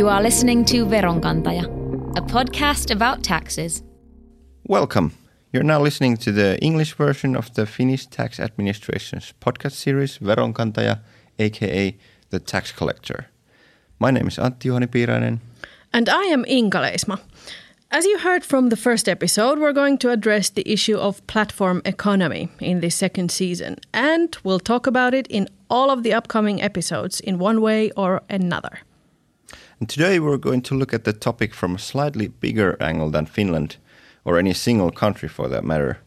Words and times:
You 0.00 0.08
are 0.08 0.22
listening 0.22 0.64
to 0.64 0.86
Veronkantaja, 0.86 1.66
a 2.16 2.22
podcast 2.22 2.90
about 2.90 3.22
taxes. 3.22 3.82
Welcome. 4.66 5.12
You're 5.52 5.62
now 5.62 5.82
listening 5.82 6.16
to 6.24 6.32
the 6.32 6.58
English 6.62 6.94
version 6.94 7.36
of 7.36 7.52
the 7.52 7.66
Finnish 7.66 8.06
Tax 8.06 8.40
Administration's 8.40 9.34
podcast 9.42 9.72
series 9.72 10.16
Veronkantaja, 10.16 11.00
aka 11.38 11.98
The 12.30 12.38
Tax 12.38 12.72
Collector. 12.72 13.26
My 13.98 14.10
name 14.10 14.28
is 14.28 14.38
Antti 14.38 14.70
Juhani 14.70 14.86
Piirainen. 14.86 15.40
And 15.92 16.08
I 16.08 16.22
am 16.32 16.46
Inka 16.46 16.80
Leisma. 16.80 17.20
As 17.90 18.06
you 18.06 18.20
heard 18.20 18.42
from 18.42 18.70
the 18.70 18.76
first 18.76 19.06
episode, 19.06 19.58
we're 19.58 19.74
going 19.74 19.98
to 19.98 20.10
address 20.10 20.48
the 20.48 20.66
issue 20.66 20.96
of 20.96 21.26
platform 21.26 21.82
economy 21.84 22.48
in 22.58 22.80
this 22.80 22.96
second 22.96 23.30
season, 23.30 23.76
and 23.92 24.34
we'll 24.44 24.60
talk 24.60 24.86
about 24.86 25.12
it 25.12 25.26
in 25.28 25.46
all 25.68 25.90
of 25.90 26.04
the 26.04 26.14
upcoming 26.14 26.62
episodes 26.62 27.20
in 27.20 27.38
one 27.38 27.60
way 27.60 27.90
or 27.98 28.22
another. 28.30 28.78
And 29.80 29.88
today 29.88 30.20
we're 30.20 30.36
going 30.36 30.60
to 30.62 30.74
look 30.74 30.92
at 30.92 31.04
the 31.04 31.12
topic 31.14 31.54
from 31.54 31.74
a 31.74 31.78
slightly 31.78 32.28
bigger 32.28 32.76
angle 32.80 33.10
than 33.10 33.24
Finland, 33.24 33.78
or 34.26 34.38
any 34.38 34.52
single 34.52 34.90
country 34.90 35.26
for 35.28 35.48
that 35.48 35.64
matter. 35.64 36.00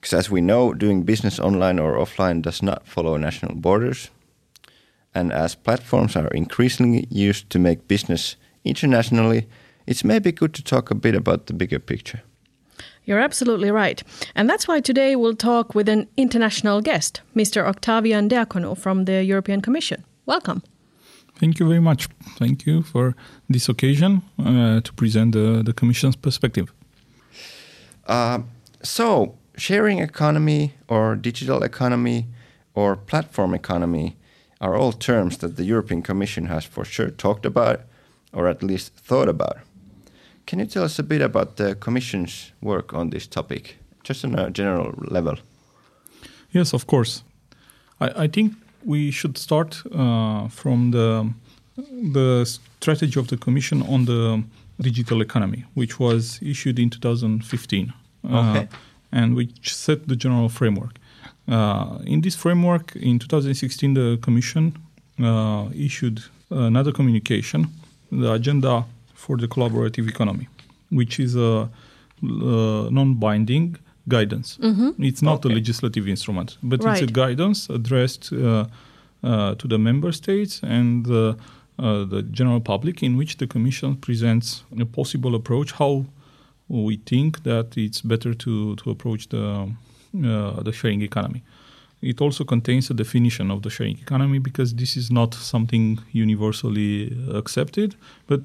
Because 0.00 0.18
as 0.18 0.30
we 0.30 0.40
know, 0.40 0.74
doing 0.74 1.04
business 1.04 1.38
online 1.38 1.78
or 1.78 1.96
offline 1.96 2.42
does 2.42 2.60
not 2.60 2.88
follow 2.88 3.16
national 3.16 3.54
borders. 3.54 4.10
And 5.14 5.32
as 5.32 5.54
platforms 5.54 6.16
are 6.16 6.26
increasingly 6.28 7.06
used 7.08 7.50
to 7.50 7.60
make 7.60 7.86
business 7.86 8.36
internationally, 8.64 9.46
it's 9.86 10.02
maybe 10.02 10.32
good 10.32 10.52
to 10.54 10.64
talk 10.64 10.90
a 10.90 10.96
bit 10.96 11.14
about 11.14 11.46
the 11.46 11.54
bigger 11.54 11.78
picture. 11.78 12.22
You're 13.04 13.20
absolutely 13.20 13.70
right. 13.70 14.02
And 14.34 14.50
that's 14.50 14.66
why 14.66 14.80
today 14.80 15.14
we'll 15.14 15.36
talk 15.36 15.72
with 15.72 15.88
an 15.88 16.08
international 16.16 16.80
guest, 16.80 17.22
Mr. 17.36 17.64
Octavian 17.64 18.28
Diaconu 18.28 18.76
from 18.76 19.04
the 19.04 19.22
European 19.22 19.60
Commission. 19.60 20.04
Welcome. 20.26 20.62
Thank 21.38 21.60
you 21.60 21.68
very 21.68 21.80
much. 21.80 22.08
Thank 22.36 22.66
you 22.66 22.82
for 22.82 23.14
this 23.48 23.68
occasion 23.68 24.22
uh, 24.38 24.80
to 24.80 24.92
present 24.94 25.32
the, 25.32 25.62
the 25.64 25.72
Commission's 25.72 26.16
perspective. 26.16 26.72
Uh, 28.06 28.40
so, 28.82 29.36
sharing 29.56 30.00
economy 30.00 30.74
or 30.88 31.14
digital 31.14 31.62
economy 31.62 32.26
or 32.74 32.96
platform 32.96 33.54
economy 33.54 34.16
are 34.60 34.74
all 34.74 34.92
terms 34.92 35.38
that 35.38 35.56
the 35.56 35.64
European 35.64 36.02
Commission 36.02 36.46
has 36.46 36.64
for 36.64 36.84
sure 36.84 37.10
talked 37.10 37.46
about 37.46 37.82
or 38.32 38.48
at 38.48 38.62
least 38.62 38.94
thought 38.96 39.28
about. 39.28 39.58
Can 40.46 40.58
you 40.58 40.66
tell 40.66 40.84
us 40.84 40.98
a 40.98 41.02
bit 41.02 41.20
about 41.20 41.56
the 41.56 41.74
Commission's 41.74 42.52
work 42.60 42.94
on 42.94 43.10
this 43.10 43.26
topic, 43.26 43.76
just 44.02 44.24
on 44.24 44.34
a 44.38 44.50
general 44.50 44.94
level? 44.96 45.36
Yes, 46.50 46.72
of 46.72 46.86
course. 46.86 47.22
I, 48.00 48.24
I 48.24 48.28
think 48.28 48.54
we 48.88 49.10
should 49.10 49.36
start 49.38 49.82
uh, 49.94 50.48
from 50.48 50.90
the 50.90 51.30
the 52.12 52.44
strategy 52.80 53.20
of 53.20 53.26
the 53.28 53.36
Commission 53.36 53.82
on 53.82 54.04
the 54.06 54.42
digital 54.80 55.20
economy, 55.20 55.64
which 55.74 56.00
was 56.00 56.38
issued 56.42 56.78
in 56.78 56.90
2015, 56.90 57.92
Okay. 58.24 58.34
uh, 58.34 58.66
and 59.12 59.36
which 59.36 59.72
set 59.74 60.08
the 60.08 60.16
general 60.16 60.48
framework. 60.48 60.94
Uh, 61.46 61.98
in 62.04 62.20
this 62.20 62.34
framework, 62.34 62.96
in 62.96 63.18
2016, 63.18 63.94
the 63.94 64.18
Commission 64.22 64.72
uh, 65.22 65.68
issued 65.74 66.20
another 66.50 66.90
communication, 66.92 67.66
the 68.10 68.32
agenda 68.32 68.84
for 69.14 69.36
the 69.36 69.46
collaborative 69.46 70.08
economy, 70.08 70.48
which 70.90 71.20
is 71.20 71.36
a, 71.36 71.68
uh 72.22 72.88
non-binding 72.90 73.76
guidance. 74.08 74.58
It's 74.98 75.22
not 75.22 75.44
a 75.44 75.48
legislative 75.48 76.08
instrument, 76.08 76.58
but 76.62 76.80
it's 76.80 77.02
a 77.02 77.06
guidance 77.06 77.68
addressed 77.70 78.32
uh, 78.32 78.66
uh, 79.22 79.54
to 79.56 79.68
the 79.68 79.78
member 79.78 80.12
states 80.12 80.60
and 80.62 81.06
uh, 81.10 81.34
uh, 81.78 82.04
the 82.04 82.22
general 82.30 82.60
public, 82.60 83.02
in 83.02 83.16
which 83.16 83.36
the 83.36 83.46
Commission 83.46 83.96
presents 83.96 84.64
a 84.80 84.84
possible 84.84 85.34
approach 85.34 85.72
how 85.72 86.04
we 86.68 86.96
think 86.96 87.42
that 87.44 87.76
it's 87.76 88.00
better 88.02 88.34
to 88.34 88.74
to 88.76 88.90
approach 88.90 89.28
the 89.28 89.44
uh, 90.24 90.62
the 90.62 90.72
sharing 90.72 91.02
economy. 91.02 91.42
It 92.00 92.20
also 92.20 92.44
contains 92.44 92.90
a 92.90 92.94
definition 92.94 93.50
of 93.50 93.62
the 93.62 93.70
sharing 93.70 93.98
economy 93.98 94.38
because 94.38 94.74
this 94.74 94.96
is 94.96 95.10
not 95.10 95.34
something 95.34 95.98
universally 96.12 97.12
accepted, 97.34 97.96
but 98.26 98.40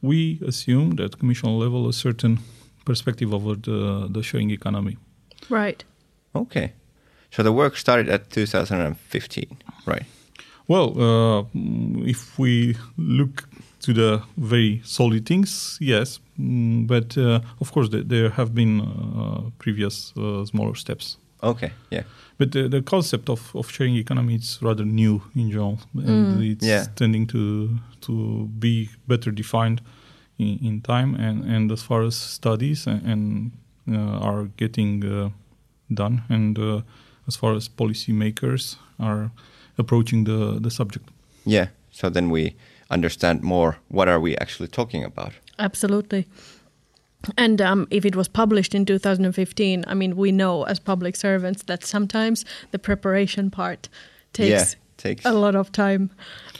we 0.00 0.38
assume 0.46 0.96
that 0.96 1.18
Commission 1.18 1.58
level 1.58 1.88
a 1.88 1.92
certain 1.92 2.38
perspective 2.84 3.32
over 3.34 3.54
the, 3.54 4.08
the 4.10 4.22
sharing 4.22 4.50
economy. 4.50 4.96
Right. 5.50 5.84
Okay. 6.34 6.72
So 7.30 7.42
the 7.42 7.52
work 7.52 7.76
started 7.76 8.08
at 8.08 8.30
2015, 8.30 9.56
right? 9.86 10.04
Well, 10.68 10.90
uh, 10.96 11.42
mm, 11.54 12.06
if 12.08 12.38
we 12.38 12.76
look 12.96 13.48
to 13.80 13.92
the 13.92 14.22
very 14.36 14.80
solid 14.84 15.26
things, 15.26 15.76
yes, 15.80 16.20
mm, 16.38 16.86
but 16.86 17.16
uh, 17.18 17.40
of 17.60 17.72
course 17.72 17.88
th- 17.88 18.06
there 18.06 18.30
have 18.30 18.54
been 18.54 18.80
uh, 18.80 19.50
previous 19.58 20.12
uh, 20.16 20.44
smaller 20.44 20.74
steps. 20.76 21.16
Okay, 21.42 21.72
yeah. 21.90 22.02
But 22.38 22.52
the, 22.52 22.68
the 22.68 22.82
concept 22.82 23.28
of, 23.28 23.50
of 23.56 23.68
sharing 23.70 23.96
economy 23.96 24.36
is 24.36 24.58
rather 24.62 24.84
new 24.84 25.22
in 25.34 25.50
general, 25.50 25.78
and 25.94 26.42
it's 26.42 26.64
Yeah. 26.64 26.86
tending 26.96 27.26
to 27.28 27.68
to 28.02 28.46
be 28.58 28.88
better 29.08 29.32
defined 29.32 29.80
in, 30.42 30.66
in 30.66 30.80
time. 30.80 31.14
And, 31.14 31.44
and 31.44 31.72
as 31.72 31.82
far 31.82 32.02
as 32.02 32.16
studies 32.16 32.86
and, 32.86 33.02
and 33.06 33.52
uh, 33.90 34.18
are 34.18 34.44
getting 34.56 35.04
uh, 35.04 35.30
done, 35.92 36.22
and 36.28 36.58
uh, 36.58 36.82
as 37.26 37.36
far 37.36 37.54
as 37.54 37.68
policymakers 37.68 38.76
are 38.98 39.30
approaching 39.78 40.24
the, 40.24 40.58
the 40.60 40.70
subject. 40.70 41.08
Yeah. 41.44 41.68
So 41.90 42.08
then 42.08 42.30
we 42.30 42.54
understand 42.90 43.42
more 43.42 43.78
what 43.88 44.08
are 44.08 44.20
we 44.20 44.36
actually 44.36 44.68
talking 44.68 45.04
about. 45.04 45.32
Absolutely. 45.58 46.26
And 47.36 47.60
um, 47.60 47.86
if 47.90 48.04
it 48.04 48.16
was 48.16 48.28
published 48.28 48.74
in 48.74 48.84
2015, 48.84 49.84
I 49.86 49.94
mean, 49.94 50.16
we 50.16 50.32
know 50.32 50.64
as 50.64 50.80
public 50.80 51.16
servants 51.16 51.62
that 51.64 51.84
sometimes 51.84 52.44
the 52.72 52.78
preparation 52.78 53.50
part 53.50 53.88
takes 54.32 54.74
yeah, 54.74 54.80
takes 54.96 55.24
a 55.24 55.32
lot 55.32 55.54
of 55.54 55.70
time 55.70 56.10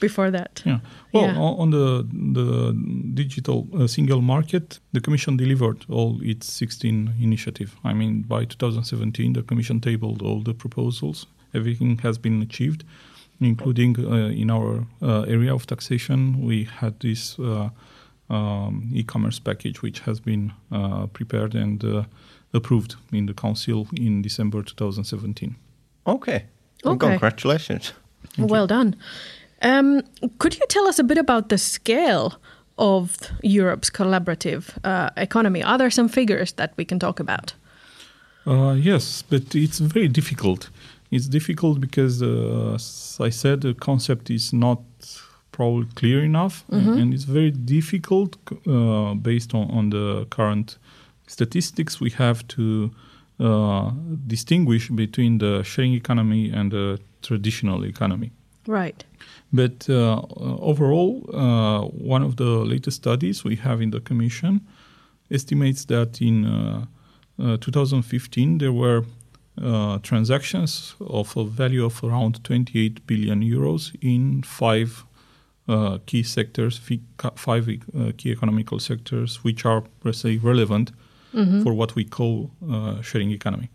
before 0.00 0.30
that. 0.30 0.62
Yeah. 0.64 0.78
Well, 1.12 1.24
Yeah. 1.24 1.38
on 1.62 1.70
the 1.70 2.06
the 2.34 2.72
digital 3.14 3.66
uh, 3.74 3.86
single 3.86 4.20
market, 4.20 4.80
the 4.92 5.00
Commission 5.00 5.36
delivered 5.36 5.84
all 5.88 6.20
its 6.22 6.46
16 6.52 7.14
initiative. 7.20 7.76
I 7.84 7.92
mean, 7.94 8.22
by 8.28 8.44
2017, 8.46 9.32
the 9.34 9.42
Commission 9.42 9.80
tabled 9.80 10.22
all 10.22 10.42
the 10.42 10.54
proposals. 10.54 11.26
Everything 11.54 11.98
has 12.02 12.18
been 12.18 12.42
achieved, 12.42 12.84
including 13.40 13.96
uh, 13.98 14.30
in 14.40 14.50
our 14.50 14.86
uh, 15.02 15.22
area 15.28 15.54
of 15.54 15.66
taxation. 15.66 16.46
We 16.46 16.64
had 16.80 16.92
this 17.00 17.38
uh, 17.38 17.68
um, 18.30 18.90
e-commerce 18.94 19.40
package, 19.40 19.82
which 19.82 20.00
has 20.00 20.20
been 20.20 20.52
uh, 20.70 21.06
prepared 21.12 21.54
and 21.54 21.84
uh, 21.84 22.04
approved 22.54 22.96
in 23.12 23.26
the 23.26 23.34
Council 23.34 23.86
in 23.96 24.22
December 24.22 24.62
2017. 24.62 25.56
Okay. 26.06 26.44
Well, 26.84 26.94
Okay. 26.94 27.18
Congratulations. 28.34 28.50
Well 28.50 28.66
done. 28.66 28.96
Um, 29.62 30.02
could 30.38 30.54
you 30.58 30.66
tell 30.68 30.88
us 30.88 30.98
a 30.98 31.04
bit 31.04 31.18
about 31.18 31.48
the 31.48 31.58
scale 31.58 32.34
of 32.78 33.16
Europe's 33.42 33.90
collaborative 33.90 34.76
uh, 34.84 35.10
economy? 35.16 35.62
Are 35.62 35.78
there 35.78 35.90
some 35.90 36.08
figures 36.08 36.52
that 36.52 36.72
we 36.76 36.84
can 36.84 36.98
talk 36.98 37.20
about? 37.20 37.54
Uh, 38.46 38.72
yes, 38.72 39.22
but 39.22 39.54
it's 39.54 39.78
very 39.78 40.08
difficult. 40.08 40.70
It's 41.10 41.28
difficult 41.28 41.80
because, 41.80 42.22
uh, 42.22 42.74
as 42.74 43.18
I 43.20 43.30
said, 43.30 43.60
the 43.60 43.74
concept 43.74 44.30
is 44.30 44.52
not 44.52 44.80
probably 45.52 45.86
clear 45.94 46.24
enough, 46.24 46.64
and 46.70 47.12
it's 47.12 47.24
very 47.24 47.50
difficult 47.50 48.36
uh, 48.66 49.14
based 49.14 49.54
on, 49.54 49.70
on 49.70 49.90
the 49.90 50.26
current 50.30 50.78
statistics. 51.26 52.00
We 52.00 52.10
have 52.10 52.48
to 52.48 52.90
distinguish 54.26 54.88
between 54.88 55.38
the 55.38 55.62
sharing 55.62 55.94
economy 55.94 56.50
and 56.50 56.70
the 56.70 56.98
traditional 57.22 57.84
economy. 57.84 58.30
Right. 58.66 59.04
But 59.52 59.88
uh, 59.88 60.22
overall, 60.36 61.28
uh, 61.34 61.86
one 61.86 62.22
of 62.22 62.36
the 62.36 62.44
latest 62.44 62.98
studies 62.98 63.44
we 63.44 63.56
have 63.56 63.80
in 63.80 63.90
the 63.90 64.00
Commission 64.00 64.60
estimates 65.30 65.84
that 65.86 66.20
in 66.20 66.46
uh, 66.46 66.86
uh, 67.42 67.56
2015 67.58 68.58
there 68.58 68.72
were 68.72 69.04
uh, 69.60 69.98
transactions 69.98 70.94
of 71.00 71.36
a 71.36 71.44
value 71.44 71.84
of 71.84 72.02
around 72.04 72.42
28 72.44 73.06
billion 73.06 73.42
euros 73.42 73.94
in 74.00 74.42
five 74.42 75.04
uh, 75.68 75.98
key 76.06 76.22
sectors, 76.22 76.80
five 77.36 77.68
uh, 77.68 78.12
key 78.16 78.30
economical 78.30 78.78
sectors, 78.78 79.44
which 79.44 79.64
are, 79.64 79.84
let's 80.04 80.18
say, 80.18 80.36
relevant 80.38 80.92
for 81.62 81.72
what 81.72 81.94
we 81.94 82.04
call 82.04 82.50
uh, 82.70 83.00
sharing 83.00 83.30
economy. 83.30 83.70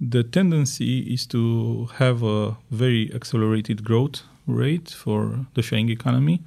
The 0.00 0.22
tendency 0.24 1.00
is 1.14 1.26
to 1.26 1.88
have 1.96 2.22
a 2.22 2.56
very 2.70 3.12
accelerated 3.14 3.84
growth 3.84 4.22
rate 4.46 4.90
for 4.90 5.46
the 5.54 5.62
sharing 5.62 5.88
economy, 5.88 6.42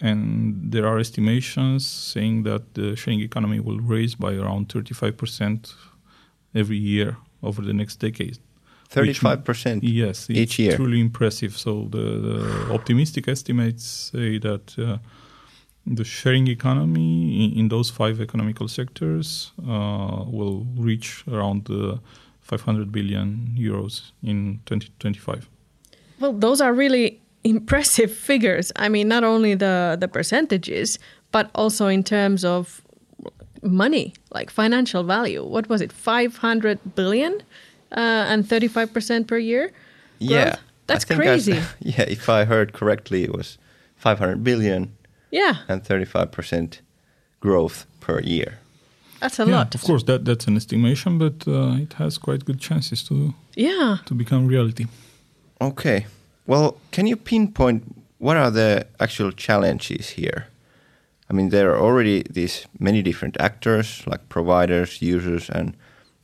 and 0.00 0.72
there 0.72 0.86
are 0.86 0.98
estimations 0.98 1.86
saying 1.86 2.44
that 2.44 2.74
the 2.74 2.96
sharing 2.96 3.20
economy 3.20 3.60
will 3.60 3.78
raise 3.78 4.14
by 4.14 4.34
around 4.34 4.68
35% 4.68 5.74
every 6.54 6.78
year 6.78 7.16
over 7.42 7.62
the 7.62 7.72
next 7.72 7.96
decade. 7.96 8.38
35%. 8.90 9.80
Yes, 9.82 10.28
it's 10.28 10.38
each 10.38 10.58
year. 10.58 10.76
truly 10.76 11.00
impressive. 11.00 11.56
So 11.56 11.88
the, 11.90 11.98
the 11.98 12.72
optimistic 12.72 13.28
estimates 13.28 14.10
say 14.12 14.38
that 14.38 14.78
uh, 14.78 14.98
the 15.86 16.04
sharing 16.04 16.46
economy 16.48 17.44
in, 17.44 17.58
in 17.58 17.68
those 17.68 17.90
five 17.90 18.20
economical 18.20 18.68
sectors 18.68 19.52
uh, 19.68 20.24
will 20.26 20.66
reach 20.76 21.24
around 21.26 21.68
uh, 21.70 21.96
500 22.40 22.92
billion 22.92 23.54
euros 23.58 24.12
in 24.22 24.60
2025. 24.66 25.48
Well, 26.20 26.32
those 26.32 26.60
are 26.60 26.72
really 26.72 27.20
impressive 27.44 28.12
figures. 28.12 28.72
I 28.76 28.88
mean, 28.88 29.08
not 29.08 29.24
only 29.24 29.54
the 29.54 29.96
the 29.98 30.08
percentages, 30.08 30.98
but 31.32 31.50
also 31.54 31.88
in 31.88 32.04
terms 32.04 32.44
of 32.44 32.82
money, 33.62 34.14
like 34.34 34.50
financial 34.50 35.02
value. 35.04 35.44
What 35.44 35.68
was 35.68 35.80
it? 35.80 35.92
500 35.92 36.94
billion 36.94 37.42
uh, 37.92 38.26
and 38.28 38.44
35% 38.44 39.26
per 39.26 39.38
year? 39.38 39.72
Yeah. 40.18 40.44
growth? 40.44 40.60
That's 40.86 41.04
I 41.04 41.08
think 41.08 41.20
I 41.20 41.34
s- 41.34 41.44
crazy. 41.44 41.60
yeah, 41.80 42.02
if 42.08 42.28
I 42.28 42.44
heard 42.44 42.72
correctly, 42.72 43.24
it 43.24 43.32
was 43.32 43.58
500 43.96 44.42
billion 44.44 44.92
yeah, 45.32 45.54
and 45.68 45.82
35% 45.84 46.80
growth 47.40 47.86
per 48.00 48.20
year. 48.20 48.58
that's 49.20 49.38
a 49.38 49.44
yeah, 49.44 49.56
lot. 49.58 49.74
of 49.74 49.82
course, 49.82 50.04
that 50.04 50.24
that's 50.24 50.46
an 50.48 50.56
estimation, 50.56 51.18
but 51.18 51.46
uh, 51.46 51.82
it 51.82 51.92
has 51.94 52.18
quite 52.18 52.44
good 52.44 52.60
chances 52.60 53.02
to 53.08 53.14
Yeah. 53.56 53.96
to 54.06 54.14
become 54.14 54.46
reality. 54.48 54.86
Okay. 55.60 56.06
Well, 56.46 56.76
can 56.90 57.06
you 57.06 57.16
pinpoint 57.16 57.82
what 58.18 58.36
are 58.36 58.50
the 58.52 58.86
actual 58.98 59.32
challenges 59.32 60.10
here? 60.16 60.46
I 61.30 61.34
mean, 61.34 61.50
there 61.50 61.70
are 61.70 61.80
already 61.80 62.22
these 62.34 62.66
many 62.78 63.02
different 63.02 63.36
actors, 63.40 64.02
like 64.06 64.28
providers, 64.28 65.00
users, 65.02 65.50
and 65.50 65.74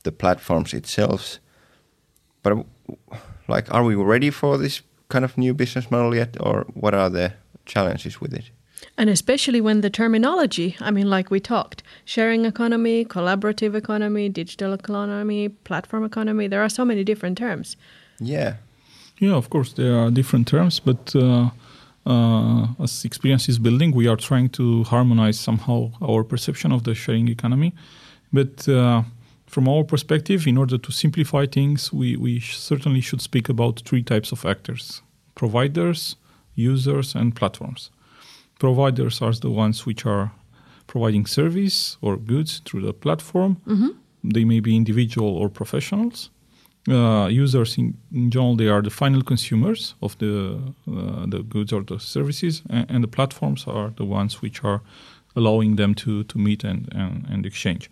the 0.03 0.11
platforms 0.11 0.73
itself. 0.73 1.39
But, 2.43 2.53
like, 3.47 3.73
are 3.73 3.83
we 3.83 3.95
ready 3.95 4.29
for 4.31 4.57
this 4.57 4.81
kind 5.09 5.25
of 5.25 5.37
new 5.37 5.53
business 5.53 5.89
model 5.91 6.15
yet, 6.15 6.37
or 6.39 6.65
what 6.73 6.93
are 6.93 7.09
the 7.09 7.31
challenges 7.65 8.21
with 8.21 8.33
it? 8.33 8.51
And 8.97 9.09
especially 9.09 9.61
when 9.61 9.81
the 9.81 9.89
terminology, 9.89 10.75
I 10.79 10.91
mean, 10.91 11.09
like 11.09 11.31
we 11.31 11.39
talked, 11.39 11.83
sharing 12.05 12.45
economy, 12.45 13.05
collaborative 13.05 13.75
economy, 13.75 14.29
digital 14.29 14.73
economy, 14.73 15.49
platform 15.49 16.03
economy, 16.03 16.47
there 16.47 16.61
are 16.61 16.69
so 16.69 16.85
many 16.85 17.03
different 17.03 17.37
terms. 17.37 17.75
Yeah. 18.19 18.55
Yeah, 19.19 19.33
of 19.33 19.49
course, 19.49 19.73
there 19.73 19.97
are 19.97 20.11
different 20.11 20.47
terms, 20.47 20.79
but 20.79 21.13
uh, 21.15 21.49
uh, 22.05 22.67
as 22.79 23.03
experience 23.03 23.49
is 23.49 23.59
building, 23.59 23.91
we 23.91 24.07
are 24.07 24.15
trying 24.15 24.49
to 24.49 24.83
harmonize 24.85 25.39
somehow 25.39 25.91
our 26.01 26.23
perception 26.23 26.71
of 26.71 26.83
the 26.83 26.95
sharing 26.95 27.27
economy. 27.27 27.73
But 28.31 28.67
uh, 28.69 29.03
from 29.47 29.67
our 29.67 29.83
perspective, 29.83 30.47
in 30.47 30.57
order 30.57 30.77
to 30.77 30.91
simplify 30.91 31.45
things, 31.45 31.91
we, 31.91 32.15
we 32.15 32.39
sh- 32.39 32.57
certainly 32.57 33.01
should 33.01 33.21
speak 33.21 33.49
about 33.49 33.81
three 33.85 34.03
types 34.03 34.31
of 34.31 34.45
actors 34.45 35.01
providers, 35.35 36.17
users, 36.55 37.15
and 37.15 37.33
platforms. 37.33 37.91
Providers 38.59 39.21
are 39.21 39.33
the 39.33 39.49
ones 39.49 39.85
which 39.85 40.05
are 40.05 40.31
providing 40.85 41.25
service 41.25 41.97
or 42.01 42.17
goods 42.17 42.61
through 42.65 42.81
the 42.81 42.93
platform. 42.93 43.57
They 44.23 44.45
may 44.45 44.59
be 44.59 44.75
individual 44.75 45.37
or 45.37 45.49
professionals. 45.49 46.29
Uh, 46.87 47.27
users 47.27 47.77
in, 47.77 47.97
in 48.11 48.31
general 48.31 48.55
they 48.55 48.67
are 48.67 48.81
the 48.81 48.89
final 48.89 49.21
consumers 49.21 49.95
of 50.01 50.17
the 50.17 50.57
uh, 50.87 51.25
the 51.27 51.43
goods 51.43 51.73
or 51.73 51.83
the 51.83 51.99
services 51.99 52.63
and, 52.69 52.89
and 52.89 53.03
the 53.03 53.07
platforms 53.07 53.67
are 53.67 53.91
the 53.97 54.05
ones 54.05 54.41
which 54.41 54.63
are 54.63 54.81
allowing 55.35 55.75
them 55.75 55.93
to 55.93 56.23
to 56.23 56.39
meet 56.39 56.63
and 56.63 56.87
and, 56.95 57.27
and 57.29 57.45
exchange. 57.45 57.89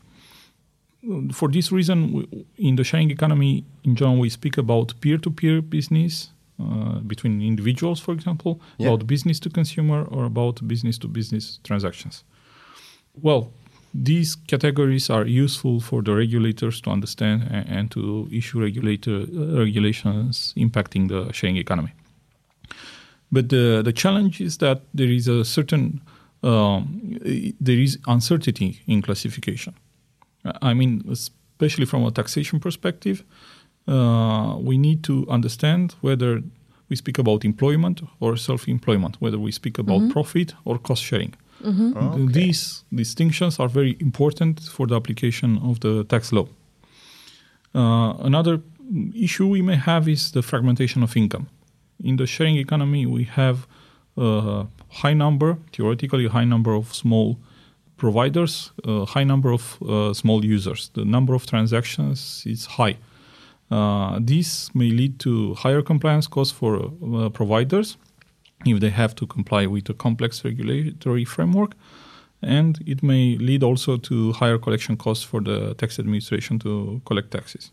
For 1.31 1.49
this 1.49 1.71
reason 1.71 2.13
we, 2.13 2.45
in 2.57 2.75
the 2.77 2.83
sharing 2.83 3.11
economy 3.11 3.65
in 3.83 3.95
general 3.95 4.19
we 4.19 4.29
speak 4.29 4.57
about 4.57 4.93
peer-to-peer 5.01 5.61
business 5.61 6.31
uh, 6.59 6.99
between 7.07 7.41
individuals 7.41 7.99
for 7.99 8.13
example 8.13 8.59
Yeah. 8.77 8.87
about 8.87 9.07
business 9.07 9.39
to 9.39 9.49
consumer 9.49 10.03
or 10.03 10.25
about 10.25 10.67
business 10.67 10.97
to 10.99 11.07
business 11.07 11.59
transactions 11.63 12.23
well, 13.21 13.51
these 13.93 14.35
categories 14.35 15.09
are 15.09 15.25
useful 15.25 15.79
for 15.79 16.01
the 16.01 16.13
regulators 16.13 16.81
to 16.81 16.91
understand 16.91 17.47
and, 17.49 17.67
and 17.67 17.91
to 17.91 18.27
issue 18.31 18.61
regulator, 18.61 19.25
uh, 19.35 19.57
regulations 19.59 20.53
impacting 20.55 21.07
the 21.07 21.31
sharing 21.33 21.57
economy. 21.57 21.93
But 23.31 23.49
the, 23.49 23.81
the 23.83 23.91
challenge 23.91 24.39
is 24.39 24.57
that 24.59 24.81
there 24.93 25.09
is 25.09 25.27
a 25.27 25.43
certain 25.43 26.01
um, 26.43 27.17
there 27.59 27.79
is 27.79 27.97
uncertainty 28.07 28.79
in 28.85 29.01
classification. 29.01 29.73
I 30.61 30.75
mean, 30.75 31.03
especially 31.09 31.85
from 31.85 32.05
a 32.05 32.11
taxation 32.11 32.59
perspective, 32.59 33.23
uh, 33.87 34.57
we 34.59 34.77
need 34.77 35.03
to 35.03 35.25
understand 35.29 35.95
whether 36.01 36.41
we 36.89 36.95
speak 36.95 37.17
about 37.17 37.43
employment 37.43 38.01
or 38.19 38.37
self-employment, 38.37 39.17
whether 39.19 39.37
we 39.37 39.51
speak 39.51 39.77
about 39.77 40.09
profit 40.09 40.53
or 40.65 40.77
cost 40.77 41.03
sharing. 41.03 41.33
Okay. 41.65 42.31
These 42.31 42.83
distinctions 42.93 43.59
are 43.59 43.67
very 43.67 43.97
important 43.99 44.61
for 44.61 44.87
the 44.87 44.95
application 44.95 45.57
of 45.63 45.79
the 45.79 46.03
tax 46.05 46.31
law. 46.31 46.47
Uh, 47.75 48.13
another 48.19 48.61
issue 49.13 49.47
we 49.47 49.61
may 49.61 49.75
have 49.75 50.07
is 50.07 50.31
the 50.31 50.41
fragmentation 50.41 51.03
of 51.03 51.15
income. 51.17 51.47
In 52.03 52.17
the 52.17 52.27
sharing 52.27 52.57
economy, 52.57 53.05
we 53.05 53.23
have 53.23 53.67
a 54.15 54.65
high 54.89 55.13
number, 55.13 55.57
theoretically, 55.73 56.25
a 56.25 56.29
high 56.29 56.45
number 56.45 56.73
of 56.73 56.93
small 56.93 57.37
providers, 57.97 58.71
a 58.83 59.05
high 59.05 59.23
number 59.23 59.51
of 59.51 59.81
uh, 59.81 60.13
small 60.13 60.45
users. 60.45 60.89
The 60.93 61.05
number 61.05 61.33
of 61.33 61.45
transactions 61.45 62.43
is 62.45 62.65
high. 62.65 62.97
Uh, 63.69 64.19
this 64.21 64.73
may 64.73 64.89
lead 64.89 65.19
to 65.19 65.53
higher 65.55 65.81
compliance 65.81 66.27
costs 66.27 66.53
for 66.53 66.91
uh, 67.15 67.29
providers 67.29 67.97
if 68.65 68.79
they 68.79 68.89
have 68.89 69.13
to 69.15 69.27
comply 69.27 69.65
with 69.65 69.89
a 69.89 69.93
complex 69.93 70.43
regulatory 70.43 71.25
framework. 71.25 71.73
And 72.41 72.79
it 72.85 73.03
may 73.03 73.35
lead 73.37 73.63
also 73.63 73.97
to 73.97 74.31
higher 74.33 74.57
collection 74.57 74.95
costs 74.95 75.23
for 75.23 75.41
the 75.41 75.73
tax 75.75 75.99
administration 75.99 76.59
to 76.59 77.01
collect 77.05 77.31
taxes. 77.31 77.71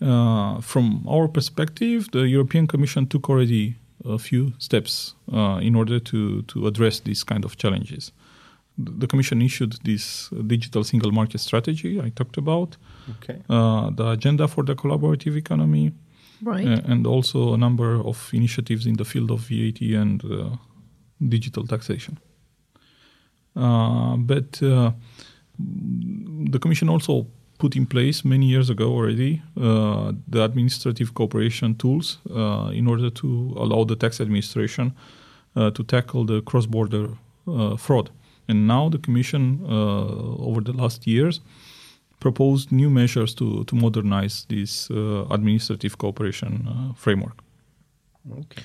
Uh, 0.00 0.60
from 0.60 1.04
our 1.08 1.28
perspective, 1.28 2.10
the 2.12 2.28
European 2.28 2.66
Commission 2.66 3.06
took 3.06 3.30
already 3.30 3.76
a 4.04 4.18
few 4.18 4.52
steps 4.58 5.14
uh, 5.32 5.58
in 5.62 5.74
order 5.74 5.98
to, 5.98 6.42
to 6.42 6.66
address 6.66 7.00
these 7.00 7.24
kind 7.24 7.44
of 7.44 7.56
challenges. 7.56 8.12
The 8.76 9.06
Commission 9.06 9.40
issued 9.42 9.76
this 9.84 10.30
digital 10.46 10.82
single 10.84 11.12
market 11.12 11.40
strategy 11.40 12.00
I 12.00 12.10
talked 12.10 12.36
about, 12.38 12.76
Okay. 13.10 13.40
uh, 13.48 13.90
the 13.90 14.10
agenda 14.10 14.48
for 14.48 14.64
the 14.64 14.74
collaborative 14.74 15.36
economy, 15.36 15.92
Right. 16.42 16.66
uh, 16.66 16.80
and 16.92 17.06
also 17.06 17.54
a 17.54 17.56
number 17.56 18.00
of 18.04 18.30
initiatives 18.32 18.86
in 18.86 18.94
the 18.96 19.04
field 19.04 19.30
of 19.30 19.40
VAT 19.48 19.80
and 19.94 20.24
uh, 20.24 20.56
digital 21.28 21.66
taxation. 21.66 22.18
Uh, 23.56 24.16
but 24.16 24.60
uh, 24.62 24.90
the 26.50 26.58
Commission 26.58 26.88
also 26.88 27.26
put 27.58 27.76
in 27.76 27.86
place 27.86 28.24
many 28.24 28.46
years 28.46 28.68
ago 28.70 28.90
already 28.92 29.40
uh, 29.56 30.12
the 30.26 30.42
administrative 30.42 31.14
cooperation 31.14 31.76
tools 31.76 32.18
uh, 32.30 32.70
in 32.74 32.88
order 32.88 33.10
to 33.10 33.54
allow 33.56 33.84
the 33.84 33.94
tax 33.94 34.20
administration 34.20 34.92
uh, 35.54 35.70
to 35.70 35.84
tackle 35.84 36.24
the 36.24 36.42
cross-border 36.42 37.10
uh, 37.46 37.76
fraud. 37.76 38.10
And 38.48 38.66
now 38.66 38.88
the 38.88 38.98
Commission, 38.98 39.60
uh, 39.64 40.46
over 40.48 40.60
the 40.60 40.72
last 40.72 41.06
years, 41.06 41.40
proposed 42.20 42.72
new 42.72 42.90
measures 42.90 43.34
to, 43.34 43.64
to 43.64 43.76
modernize 43.76 44.46
this 44.48 44.90
uh, 44.90 45.26
administrative 45.30 45.98
cooperation 45.98 46.66
uh, 46.68 46.94
framework. 46.94 47.38
Okay. 48.30 48.62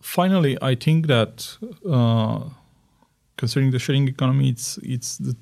Finally, 0.00 0.56
I 0.62 0.74
think 0.74 1.06
that 1.06 1.56
uh, 1.88 2.40
concerning 3.36 3.70
the 3.70 3.78
sharing 3.78 4.08
economy, 4.08 4.48
it's 4.48 4.78
it's 4.82 5.18
the 5.18 5.36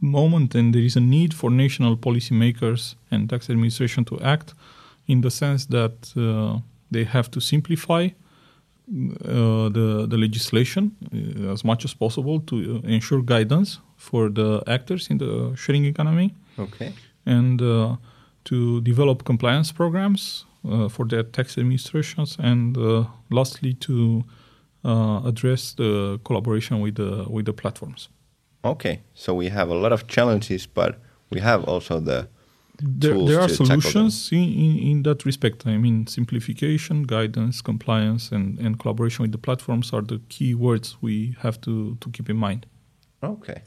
moment 0.00 0.54
and 0.54 0.74
there 0.74 0.82
is 0.82 0.96
a 0.96 1.00
need 1.00 1.32
for 1.34 1.50
national 1.50 1.96
policymakers 1.96 2.96
and 3.10 3.30
tax 3.30 3.50
administration 3.50 4.04
to 4.04 4.20
act 4.20 4.54
in 5.06 5.20
the 5.20 5.30
sense 5.30 5.66
that 5.66 6.12
uh, 6.16 6.60
they 6.90 7.04
have 7.04 7.30
to 7.30 7.40
simplify 7.40 8.08
the 8.88 10.06
the 10.08 10.16
legislation 10.16 10.92
uh, 11.12 11.52
as 11.52 11.64
much 11.64 11.84
as 11.84 11.94
possible 11.94 12.40
to 12.40 12.56
uh, 12.56 12.88
ensure 12.88 13.22
guidance 13.22 13.80
for 13.96 14.28
the 14.30 14.62
actors 14.66 15.10
in 15.10 15.18
the 15.18 15.54
sharing 15.56 15.84
economy 15.84 16.34
Okay. 16.58 16.92
and 17.26 17.60
uh, 17.60 17.96
to 18.44 18.80
develop 18.82 19.24
compliance 19.24 19.72
programs 19.72 20.44
uh, 20.68 20.88
for 20.88 21.04
their 21.06 21.22
tax 21.22 21.58
administrations, 21.58 22.36
and 22.38 22.76
uh, 22.76 23.04
lastly 23.30 23.74
to 23.74 24.24
uh, 24.84 25.20
address 25.24 25.74
the 25.74 26.18
collaboration 26.24 26.80
with 26.80 26.94
the 26.94 27.24
with 27.28 27.44
the 27.46 27.52
platforms. 27.52 28.08
Okay. 28.64 29.00
So 29.14 29.34
we 29.34 29.48
have 29.48 29.68
a 29.68 29.74
lot 29.74 29.92
of 29.92 30.06
challenges, 30.06 30.66
but 30.66 30.98
we 31.30 31.40
have 31.40 31.64
also 31.64 32.00
the 32.00 32.28
There, 32.78 33.14
there 33.14 33.40
are 33.40 33.48
to 33.48 33.56
tackle 33.56 33.66
them. 33.66 33.80
solutions 33.80 34.30
in, 34.32 34.38
in, 34.38 34.78
in 34.78 35.02
that 35.04 35.24
respect. 35.24 35.66
I 35.66 35.78
mean, 35.78 36.06
simplification, 36.06 37.04
guidance, 37.04 37.62
compliance, 37.62 38.32
and, 38.32 38.58
and 38.58 38.78
collaboration 38.78 39.22
with 39.22 39.32
the 39.32 39.38
platforms 39.38 39.92
are 39.92 40.02
the 40.02 40.20
key 40.28 40.54
words 40.54 40.96
we 41.00 41.36
have 41.40 41.60
to, 41.62 41.96
to 42.00 42.10
keep 42.10 42.28
in 42.28 42.36
mind. 42.36 42.66
Okay. 43.22 43.62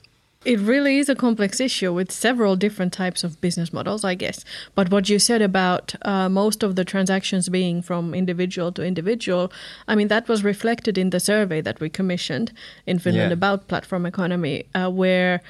It 0.45 0.57
really 0.61 0.99
is 0.99 1.09
a 1.09 1.15
complex 1.15 1.59
issue 1.59 1.93
with 1.93 2.13
several 2.13 2.55
different 2.55 2.93
types 2.93 3.25
of 3.25 3.41
business 3.41 3.73
models, 3.73 4.05
I 4.05 4.15
guess. 4.15 4.45
But 4.73 4.89
what 4.89 5.09
you 5.09 5.19
said 5.19 5.41
about 5.41 5.93
uh, 6.03 6.29
most 6.29 6.63
of 6.63 6.77
the 6.77 6.85
transactions 6.85 7.49
being 7.49 7.81
from 7.81 8.13
individual 8.13 8.71
to 8.73 8.85
individual, 8.85 9.51
I 9.89 9.95
mean, 9.95 10.07
that 10.07 10.29
was 10.29 10.41
reflected 10.45 10.97
in 10.97 11.09
the 11.09 11.19
survey 11.19 11.59
that 11.59 11.81
we 11.81 11.89
commissioned 11.89 12.53
in 12.85 12.99
Finland 12.99 13.31
Yeah. 13.31 13.33
about 13.33 13.67
platform 13.67 14.05
economy, 14.05 14.63
uh, 14.73 14.89
where 14.89 15.41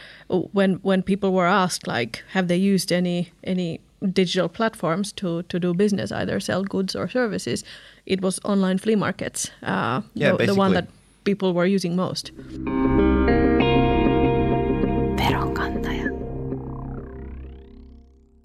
when 0.53 0.79
when 0.81 1.03
people 1.03 1.34
were 1.34 1.48
asked, 1.48 1.86
like, 1.86 2.24
have 2.34 2.48
they 2.48 2.58
used 2.58 2.91
any 2.91 3.31
any 3.43 3.79
digital 4.13 4.50
platforms 4.50 5.12
to, 5.13 5.43
to 5.43 5.60
do 5.60 5.74
business, 5.74 6.12
either 6.12 6.39
sell 6.39 6.63
goods 6.63 6.96
or 6.96 7.08
services, 7.08 7.63
it 8.05 8.22
was 8.22 8.39
online 8.43 8.79
flea 8.79 8.96
markets, 8.96 9.51
uh, 9.62 10.01
Yeah, 10.15 10.38
the, 10.38 10.48
the 10.48 10.55
one 10.55 10.74
that 10.74 10.88
people 11.25 11.53
were 11.53 11.75
using 11.75 11.96
most. 11.96 12.31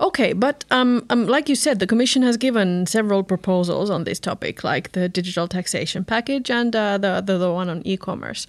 Okay, 0.01 0.33
but 0.33 0.65
um, 0.71 1.07
um, 1.09 1.27
like 1.27 1.49
you 1.49 1.55
said, 1.55 1.79
the 1.79 1.87
Commission 1.87 2.23
has 2.23 2.37
given 2.37 2.85
several 2.87 3.23
proposals 3.23 3.91
on 3.91 4.05
this 4.05 4.19
topic, 4.19 4.65
like 4.65 4.93
the 4.93 5.09
digital 5.09 5.47
taxation 5.47 6.05
package 6.05 6.51
and 6.51 6.75
uh, 6.75 6.99
the, 6.99 7.23
the 7.25 7.39
the 7.39 7.53
one 7.53 7.69
on 7.69 7.81
e-commerce. 7.87 8.47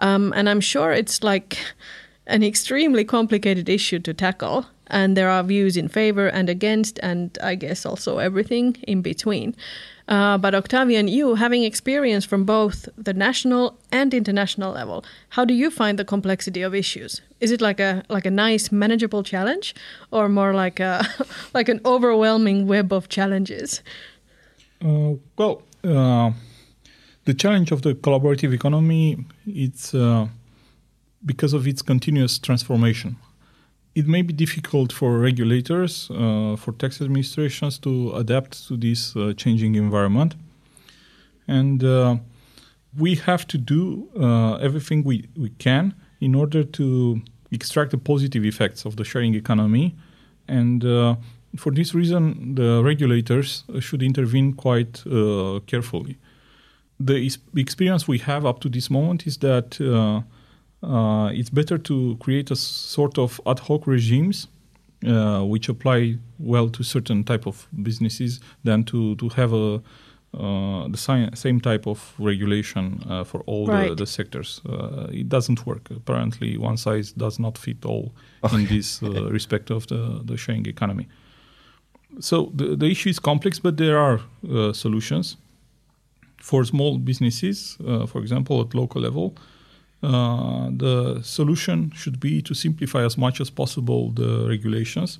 Um, 0.00 0.32
and 0.34 0.48
I'm 0.48 0.60
sure 0.60 0.92
it's 0.92 1.22
like 1.22 1.58
an 2.26 2.42
extremely 2.42 3.04
complicated 3.04 3.68
issue 3.68 4.00
to 4.00 4.12
tackle, 4.12 4.66
and 4.88 5.16
there 5.16 5.30
are 5.30 5.44
views 5.44 5.76
in 5.76 5.88
favor 5.88 6.26
and 6.26 6.48
against, 6.48 6.98
and 7.02 7.38
I 7.40 7.54
guess 7.54 7.86
also 7.86 8.18
everything 8.18 8.76
in 8.82 9.00
between. 9.00 9.54
Uh, 10.10 10.36
but 10.36 10.56
Octavian, 10.56 11.06
you 11.06 11.36
having 11.36 11.62
experience 11.62 12.24
from 12.24 12.44
both 12.44 12.88
the 12.98 13.14
national 13.14 13.78
and 13.92 14.12
international 14.12 14.72
level, 14.72 15.04
how 15.30 15.44
do 15.44 15.54
you 15.54 15.70
find 15.70 16.00
the 16.00 16.04
complexity 16.04 16.62
of 16.62 16.74
issues? 16.74 17.22
Is 17.38 17.52
it 17.52 17.60
like 17.60 17.78
a 17.78 18.02
like 18.08 18.26
a 18.26 18.30
nice 18.30 18.72
manageable 18.72 19.22
challenge, 19.22 19.72
or 20.10 20.28
more 20.28 20.52
like 20.52 20.80
a 20.80 21.06
like 21.54 21.68
an 21.68 21.80
overwhelming 21.84 22.66
web 22.66 22.92
of 22.92 23.08
challenges? 23.08 23.82
Uh, 24.84 25.14
well, 25.38 25.62
uh, 25.84 26.32
the 27.24 27.34
challenge 27.34 27.70
of 27.70 27.82
the 27.82 27.94
collaborative 27.94 28.52
economy 28.52 29.24
it's 29.46 29.94
uh, 29.94 30.26
because 31.24 31.52
of 31.52 31.68
its 31.68 31.82
continuous 31.82 32.36
transformation. 32.38 33.16
It 33.94 34.06
may 34.06 34.22
be 34.22 34.32
difficult 34.32 34.92
for 34.92 35.18
regulators, 35.18 36.10
uh, 36.10 36.56
for 36.56 36.72
tax 36.72 37.00
administrations 37.00 37.78
to 37.80 38.12
adapt 38.14 38.68
to 38.68 38.76
this 38.76 39.16
uh, 39.16 39.32
changing 39.36 39.74
environment, 39.74 40.36
and 41.48 41.82
uh, 41.82 42.16
we 42.96 43.16
have 43.16 43.46
to 43.48 43.58
do 43.58 44.08
uh, 44.16 44.54
everything 44.56 45.02
we, 45.02 45.28
we 45.36 45.50
can 45.58 45.94
in 46.20 46.34
order 46.34 46.62
to 46.62 47.20
extract 47.50 47.90
the 47.90 47.98
positive 47.98 48.44
effects 48.44 48.84
of 48.84 48.96
the 48.96 49.04
sharing 49.04 49.34
economy. 49.34 49.96
And 50.46 50.84
uh, 50.84 51.16
for 51.56 51.72
this 51.72 51.94
reason, 51.94 52.54
the 52.54 52.82
regulators 52.84 53.64
should 53.80 54.02
intervene 54.02 54.52
quite 54.52 55.04
uh, 55.06 55.60
carefully. 55.66 56.16
The 56.98 57.30
experience 57.56 58.06
we 58.06 58.18
have 58.18 58.44
up 58.44 58.60
to 58.60 58.68
this 58.68 58.90
moment 58.90 59.26
is 59.26 59.38
that 59.38 59.80
uh, 60.82 61.30
it's 61.32 61.50
better 61.50 61.78
to 61.78 62.16
create 62.20 62.50
a 62.50 62.56
sort 62.56 63.18
of 63.18 63.40
ad 63.46 63.58
hoc 63.60 63.86
regimes 63.86 64.48
uh, 65.06 65.42
which 65.42 65.68
apply 65.68 66.16
well 66.38 66.68
to 66.68 66.82
certain 66.82 67.24
type 67.24 67.46
of 67.46 67.66
businesses 67.82 68.40
than 68.64 68.84
to, 68.84 69.16
to 69.16 69.28
have 69.30 69.52
a 69.52 69.80
uh, 70.32 70.86
the 70.86 70.96
si- 70.96 71.28
same 71.34 71.60
type 71.60 71.88
of 71.88 72.14
regulation 72.18 73.02
uh, 73.08 73.24
for 73.24 73.40
all 73.46 73.66
the, 73.88 73.94
the 73.96 74.06
sectors. 74.06 74.60
Uh, 74.64 75.08
it 75.10 75.28
doesn't 75.28 75.66
work. 75.66 75.90
Apparently, 75.90 76.56
one 76.56 76.76
size 76.76 77.10
does 77.12 77.40
not 77.40 77.58
fit 77.58 77.84
all 77.84 78.12
in 78.52 78.64
this 78.66 79.02
uh, 79.02 79.24
respect 79.30 79.70
of 79.70 79.88
the, 79.88 80.20
the 80.24 80.36
sharing 80.36 80.66
economy. 80.66 81.08
So 82.20 82.52
the, 82.54 82.76
the 82.76 82.86
issue 82.86 83.08
is 83.10 83.18
complex, 83.18 83.58
but 83.58 83.76
there 83.76 83.98
are 83.98 84.20
uh, 84.48 84.72
solutions. 84.72 85.36
For 86.40 86.64
small 86.64 86.98
businesses, 86.98 87.76
uh, 87.84 88.06
for 88.06 88.20
example, 88.20 88.60
at 88.60 88.72
local 88.72 89.02
level, 89.02 89.34
uh, 90.02 90.70
the 90.70 91.20
solution 91.22 91.92
should 91.94 92.18
be 92.20 92.40
to 92.42 92.54
simplify 92.54 93.04
as 93.04 93.18
much 93.18 93.40
as 93.40 93.50
possible 93.50 94.10
the 94.10 94.46
regulations 94.48 95.18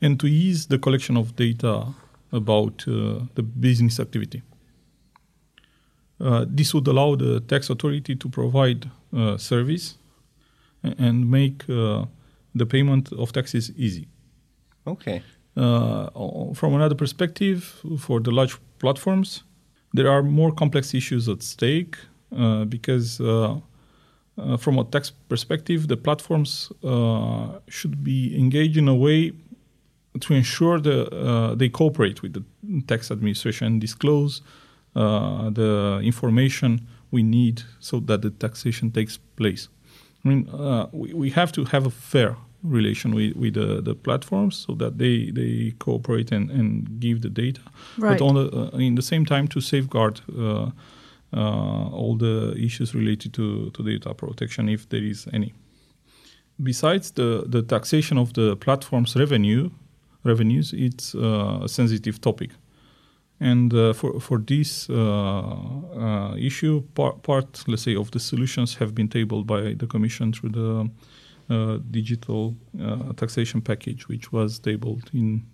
and 0.00 0.18
to 0.20 0.26
ease 0.26 0.66
the 0.66 0.78
collection 0.78 1.16
of 1.16 1.36
data 1.36 1.86
about 2.32 2.84
uh, 2.86 3.20
the 3.34 3.42
business 3.42 3.98
activity. 3.98 4.42
Uh, 6.20 6.44
this 6.48 6.74
would 6.74 6.86
allow 6.86 7.14
the 7.14 7.40
tax 7.40 7.70
authority 7.70 8.14
to 8.14 8.28
provide 8.28 8.90
uh, 9.16 9.36
service 9.36 9.96
and 10.82 11.30
make 11.30 11.68
uh, 11.68 12.04
the 12.54 12.66
payment 12.66 13.12
of 13.12 13.32
taxes 13.32 13.72
easy. 13.76 14.06
Okay. 14.86 15.22
Uh, 15.56 16.08
from 16.54 16.74
another 16.74 16.94
perspective, 16.94 17.82
for 17.98 18.20
the 18.20 18.30
large 18.30 18.56
platforms, 18.78 19.42
there 19.92 20.08
are 20.08 20.22
more 20.22 20.52
complex 20.52 20.94
issues 20.94 21.28
at 21.28 21.42
stake 21.42 21.96
because, 22.64 23.20
uh, 23.20 23.58
uh, 24.38 24.56
from 24.56 24.78
a 24.78 24.84
tax 24.84 25.10
perspective, 25.28 25.88
the 25.88 25.96
platforms 25.96 26.72
uh, 26.82 27.58
should 27.68 28.02
be 28.02 28.38
engaged 28.38 28.76
in 28.76 28.88
a 28.88 28.94
way 28.94 29.32
to 30.20 30.34
ensure 30.34 30.80
that 30.80 31.12
uh, 31.12 31.54
they 31.54 31.68
cooperate 31.68 32.22
with 32.22 32.32
the 32.32 32.44
tax 32.86 33.10
administration 33.10 33.66
and 33.66 33.80
disclose 33.80 34.42
uh, 34.96 35.50
the 35.50 36.00
information 36.02 36.86
we 37.10 37.22
need 37.22 37.62
so 37.78 38.00
that 38.00 38.22
the 38.22 38.30
taxation 38.30 38.90
takes 38.90 39.18
place. 39.36 39.68
I 40.24 40.28
mean, 40.28 40.48
uh, 40.50 40.86
we, 40.92 41.12
we 41.12 41.30
have 41.30 41.52
to 41.52 41.64
have 41.66 41.86
a 41.86 41.90
fair 41.90 42.36
relation 42.62 43.14
with, 43.14 43.36
with 43.36 43.54
the, 43.54 43.80
the 43.80 43.94
platforms 43.94 44.56
so 44.56 44.74
that 44.74 44.98
they, 44.98 45.30
they 45.30 45.74
cooperate 45.78 46.30
and, 46.32 46.50
and 46.50 47.00
give 47.00 47.22
the 47.22 47.30
data. 47.30 47.60
Right. 47.96 48.18
But 48.18 48.24
on 48.24 48.34
the, 48.34 48.74
uh, 48.74 48.78
in 48.78 48.96
the 48.96 49.02
same 49.02 49.24
time, 49.24 49.48
to 49.48 49.60
safeguard 49.60 50.20
uh, 50.36 50.42
uh, 50.42 50.70
all 51.32 52.16
the 52.16 52.54
issues 52.56 52.94
related 52.94 53.32
to, 53.34 53.70
to 53.70 53.82
data 53.82 54.14
protection, 54.14 54.68
if 54.68 54.88
there 54.88 55.02
is 55.02 55.28
any. 55.32 55.52
Besides 56.62 57.12
the, 57.12 57.44
the 57.46 57.62
taxation 57.62 58.18
of 58.18 58.32
the 58.34 58.56
platform's 58.56 59.16
revenue, 59.16 59.70
revenues, 60.24 60.72
it's 60.72 61.14
uh, 61.14 61.60
a 61.62 61.68
sensitive 61.68 62.20
topic. 62.20 62.50
And 63.40 63.72
uh, 63.72 63.94
for 63.94 64.20
for 64.20 64.38
this 64.38 64.90
uh, 64.90 64.94
uh, 64.94 66.34
issue, 66.36 66.82
part, 66.94 67.22
part 67.22 67.64
let's 67.66 67.82
say 67.82 67.96
of 67.96 68.10
the 68.10 68.20
solutions 68.20 68.74
have 68.74 68.94
been 68.94 69.08
tabled 69.08 69.46
by 69.46 69.74
the 69.74 69.86
Commission 69.86 70.32
through 70.32 70.50
the 70.50 70.90
uh, 71.48 71.78
digital 71.90 72.54
uh, 72.78 73.14
taxation 73.14 73.62
package, 73.62 74.08
which 74.08 74.30
was 74.30 74.58
tabled 74.58 75.10
in 75.14 75.46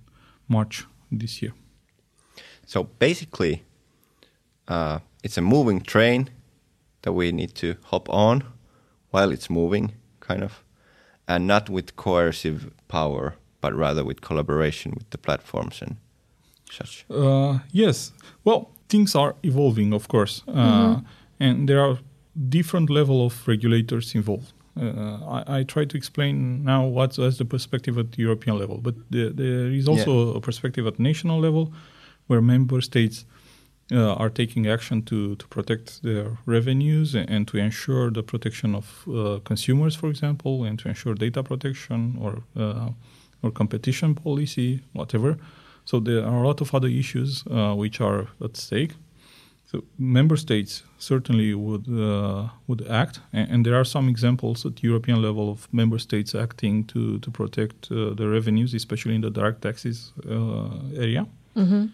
March 0.48 0.84
this 1.12 1.40
year. 1.40 1.54
So 2.66 2.84
basically, 2.98 3.62
uh, 4.68 4.98
it's 5.22 5.38
a 5.38 5.42
moving 5.42 5.80
train 5.80 6.30
that 7.02 7.12
we 7.12 7.32
need 7.32 7.54
to 7.54 7.76
hop 7.84 8.08
on 8.08 8.42
while 9.10 9.30
it's 9.32 9.48
moving, 9.48 9.92
kind 10.20 10.42
of, 10.42 10.62
and 11.28 11.46
not 11.46 11.68
with 11.68 11.96
coercive 11.96 12.70
power, 12.88 13.34
but 13.60 13.74
rather 13.74 14.04
with 14.04 14.20
collaboration 14.20 14.92
with 14.92 15.08
the 15.10 15.18
platforms 15.18 15.82
and 15.82 15.96
such. 16.70 17.04
Uh, 17.10 17.58
yes. 17.72 18.12
Well, 18.44 18.70
things 18.88 19.14
are 19.14 19.34
evolving, 19.42 19.92
of 19.92 20.08
course, 20.08 20.42
uh, 20.48 21.00
and 21.40 21.68
there 21.68 21.80
are 21.80 21.98
different 22.48 22.90
level 22.90 23.24
of 23.24 23.46
regulators 23.48 24.14
involved. 24.14 24.52
Uh, 24.78 25.18
I, 25.26 25.58
I 25.58 25.62
try 25.62 25.86
to 25.86 25.96
explain 25.96 26.64
now 26.64 26.84
what's, 26.84 27.16
what's 27.18 27.38
the 27.38 27.44
perspective 27.44 27.96
at 27.98 28.12
the 28.12 28.22
European 28.22 28.58
level, 28.58 28.78
but 28.78 28.94
the, 29.10 29.30
there 29.30 29.68
is 29.68 29.88
also 29.88 30.34
a 30.34 30.40
perspective 30.40 30.86
at 30.86 30.98
national 30.98 31.40
level, 31.40 31.72
where 32.26 32.42
member 32.42 32.80
states 32.80 33.24
uh, 33.92 34.14
are 34.14 34.30
taking 34.30 34.66
action 34.66 35.02
to, 35.02 35.36
to 35.36 35.46
protect 35.46 36.02
their 36.02 36.38
revenues 36.46 37.14
and, 37.14 37.46
to 37.48 37.56
ensure 37.56 38.10
the 38.10 38.22
protection 38.22 38.74
of 38.74 39.04
uh, 39.08 39.38
consumers, 39.44 39.94
for 39.94 40.08
example, 40.08 40.64
and 40.64 40.78
to 40.78 40.88
ensure 40.88 41.14
data 41.14 41.42
protection 41.42 42.18
or 42.20 42.42
uh, 42.56 42.90
or 43.42 43.50
competition 43.50 44.14
policy, 44.14 44.80
whatever. 44.92 45.36
So 45.84 46.00
there 46.00 46.24
are 46.24 46.42
a 46.42 46.46
lot 46.46 46.60
of 46.60 46.74
other 46.74 46.88
issues 46.88 47.44
uh, 47.46 47.74
which 47.74 48.00
are 48.00 48.28
at 48.42 48.56
stake. 48.56 48.94
So 49.66 49.84
member 49.98 50.36
states 50.36 50.82
certainly 50.98 51.54
would 51.54 51.86
uh, 51.88 52.48
would 52.66 52.86
act, 52.88 53.20
and, 53.32 53.50
and 53.50 53.66
there 53.66 53.74
are 53.74 53.84
some 53.84 54.08
examples 54.08 54.64
at 54.64 54.82
European 54.82 55.20
level 55.22 55.50
of 55.50 55.68
member 55.72 55.98
states 55.98 56.34
acting 56.34 56.84
to 56.86 57.18
to 57.18 57.30
protect 57.30 57.90
uh, 57.90 58.14
the 58.14 58.28
revenues, 58.28 58.74
especially 58.74 59.14
in 59.14 59.20
the 59.20 59.30
direct 59.30 59.60
taxes 59.60 60.12
uh, 60.24 60.68
area, 60.96 61.26
uh, 61.56 61.86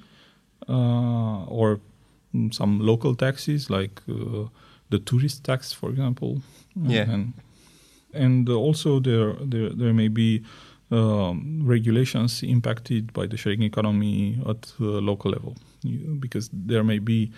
or 0.69 1.81
mm, 2.35 2.53
some 2.55 2.79
local 2.81 3.15
taxes 3.15 3.69
like 3.71 4.01
uh, 4.09 4.49
the 4.91 4.99
tourist 4.99 5.45
tax, 5.45 5.73
for 5.73 5.91
example. 5.91 6.41
Yeah. 6.89 7.11
and 7.15 7.33
and 8.15 8.49
also 8.49 9.01
there 9.01 9.35
there 9.51 9.71
there 9.71 9.93
may 9.95 10.09
be 10.09 10.43
um, 10.91 11.61
regulations 11.69 12.43
impacted 12.43 13.13
by 13.13 13.27
the 13.27 13.37
sharing 13.37 13.63
economy 13.63 14.39
at 14.49 14.63
the 14.79 15.01
local 15.01 15.31
level 15.31 15.55
You- 15.83 16.17
because 16.21 16.51
there 16.67 16.85
may 16.85 16.99
be 17.01 17.31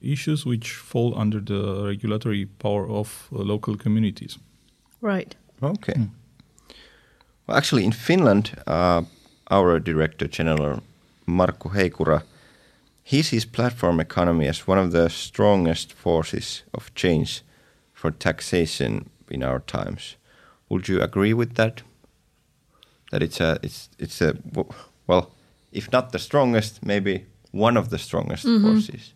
issues 0.00 0.44
which 0.46 0.72
fall 0.72 1.14
under 1.20 1.40
the 1.44 1.84
regulatory 1.86 2.46
power 2.58 2.88
of 2.88 3.28
uh, 3.32 3.38
local 3.44 3.76
communities. 3.76 4.38
Right. 5.02 5.36
Okay. 5.62 6.08
Well, 7.46 7.56
actually, 7.56 7.84
in 7.84 7.92
Finland, 7.92 8.50
uh, 8.66 9.02
our 9.50 9.78
Director 9.80 10.28
General 10.28 10.80
Markku 11.26 11.70
Heikura, 11.70 12.22
he 13.02 13.22
sees 13.22 13.44
platform 13.44 14.00
economy 14.00 14.46
as 14.48 14.66
one 14.66 14.78
of 14.78 14.92
the 14.92 15.08
strongest 15.08 15.92
forces 15.92 16.62
of 16.72 16.94
change 16.94 17.42
for 17.92 18.10
taxation 18.10 19.10
in 19.30 19.42
our 19.42 19.60
times. 19.60 20.16
Would 20.68 20.88
you 20.88 21.00
agree 21.00 21.34
with 21.34 21.54
that? 21.54 21.82
That 23.10 23.22
it's 23.22 23.40
a 23.40 23.58
it's 23.62 23.90
it's 23.98 24.20
a 24.20 24.32
w- 24.32 24.72
well, 25.06 25.34
if 25.72 25.92
not 25.92 26.12
the 26.12 26.18
strongest, 26.18 26.84
maybe 26.84 27.26
one 27.50 27.76
of 27.76 27.88
the 27.88 27.98
strongest 27.98 28.44
forces. 28.44 29.14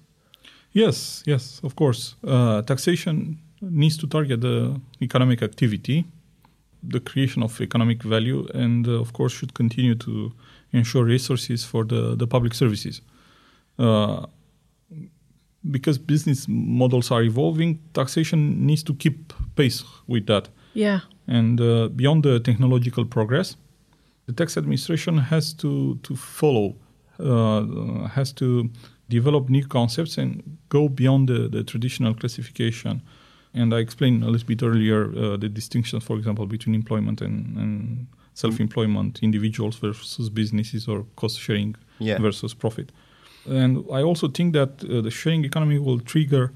Yes, 0.73 1.23
yes, 1.26 1.61
of 1.62 1.75
course. 1.75 2.16
Uh, 2.23 2.61
taxation 2.62 3.38
needs 3.62 3.97
to 3.97 4.07
target 4.07 4.40
the 4.40 4.78
economic 5.00 5.43
activity, 5.43 6.05
the 6.83 7.00
creation 7.00 7.43
of 7.43 7.61
economic 7.61 8.02
value, 8.02 8.47
and 8.52 8.87
uh, 8.87 9.00
of 9.00 9.12
course 9.12 9.33
should 9.33 9.55
continue 9.55 9.95
to 9.95 10.33
ensure 10.73 11.05
resources 11.05 11.64
for 11.64 11.85
the, 11.85 12.14
the 12.16 12.26
public 12.26 12.52
services. 12.52 13.00
Uh, 13.78 14.26
because 15.71 15.99
business 15.99 16.47
models 16.49 17.11
are 17.11 17.23
evolving, 17.25 17.80
taxation 17.92 18.66
needs 18.66 18.83
to 18.85 18.95
keep 18.95 19.33
pace 19.56 19.85
with 20.06 20.26
that. 20.26 20.49
Yeah. 20.75 21.00
And 21.26 21.61
uh, 21.61 21.88
beyond 21.88 22.23
the 22.23 22.38
technological 22.40 23.04
progress, 23.04 23.56
the 24.26 24.33
tax 24.33 24.56
administration 24.56 25.18
has 25.18 25.52
to 25.54 25.99
to 26.02 26.14
follow, 26.16 26.75
uh, 27.18 28.09
has 28.09 28.33
to 28.35 28.68
develop 29.09 29.49
new 29.49 29.66
concepts 29.66 30.18
and 30.18 30.42
go 30.68 30.88
beyond 30.88 31.28
the, 31.28 31.49
the 31.49 31.64
traditional 31.64 32.14
classification. 32.14 33.02
And 33.54 33.73
I 33.73 33.78
explained 33.78 34.23
a 34.23 34.28
little 34.30 34.47
bit 34.47 34.62
earlier 34.62 35.04
uh, 35.16 35.37
the 35.37 35.49
distinction, 35.49 36.00
for 36.00 36.16
example, 36.18 36.47
between 36.47 36.75
employment 36.75 37.23
and, 37.23 37.56
and 37.56 38.06
self-employment, 38.35 39.21
individuals 39.23 39.76
versus 39.76 40.28
businesses, 40.28 40.87
or 40.88 41.06
cost 41.16 41.40
sharing 41.40 41.75
Yeah. 41.99 42.18
versus 42.21 42.54
profit. 42.54 42.92
And 43.49 43.85
I 43.93 44.03
also 44.03 44.29
think 44.29 44.53
that 44.55 44.85
uh, 44.85 45.00
the 45.00 45.11
sharing 45.11 45.45
economy 45.45 45.79
will 45.79 46.00
trigger 46.00 46.53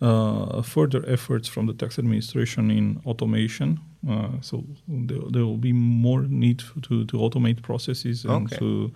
uh, 0.00 0.62
further 0.62 1.04
efforts 1.06 1.48
from 1.48 1.66
the 1.66 1.74
tax 1.74 1.98
administration 1.98 2.70
in 2.70 3.00
automation. 3.04 3.80
Uh, 4.08 4.28
so 4.40 4.64
there, 4.88 5.18
there 5.30 5.44
will 5.44 5.58
be 5.58 5.72
more 5.72 6.22
need 6.22 6.62
to, 6.82 7.04
to 7.04 7.16
automate 7.18 7.62
processes 7.62 8.24
and 8.24 8.46
Okay. 8.46 8.56
to 8.56 8.92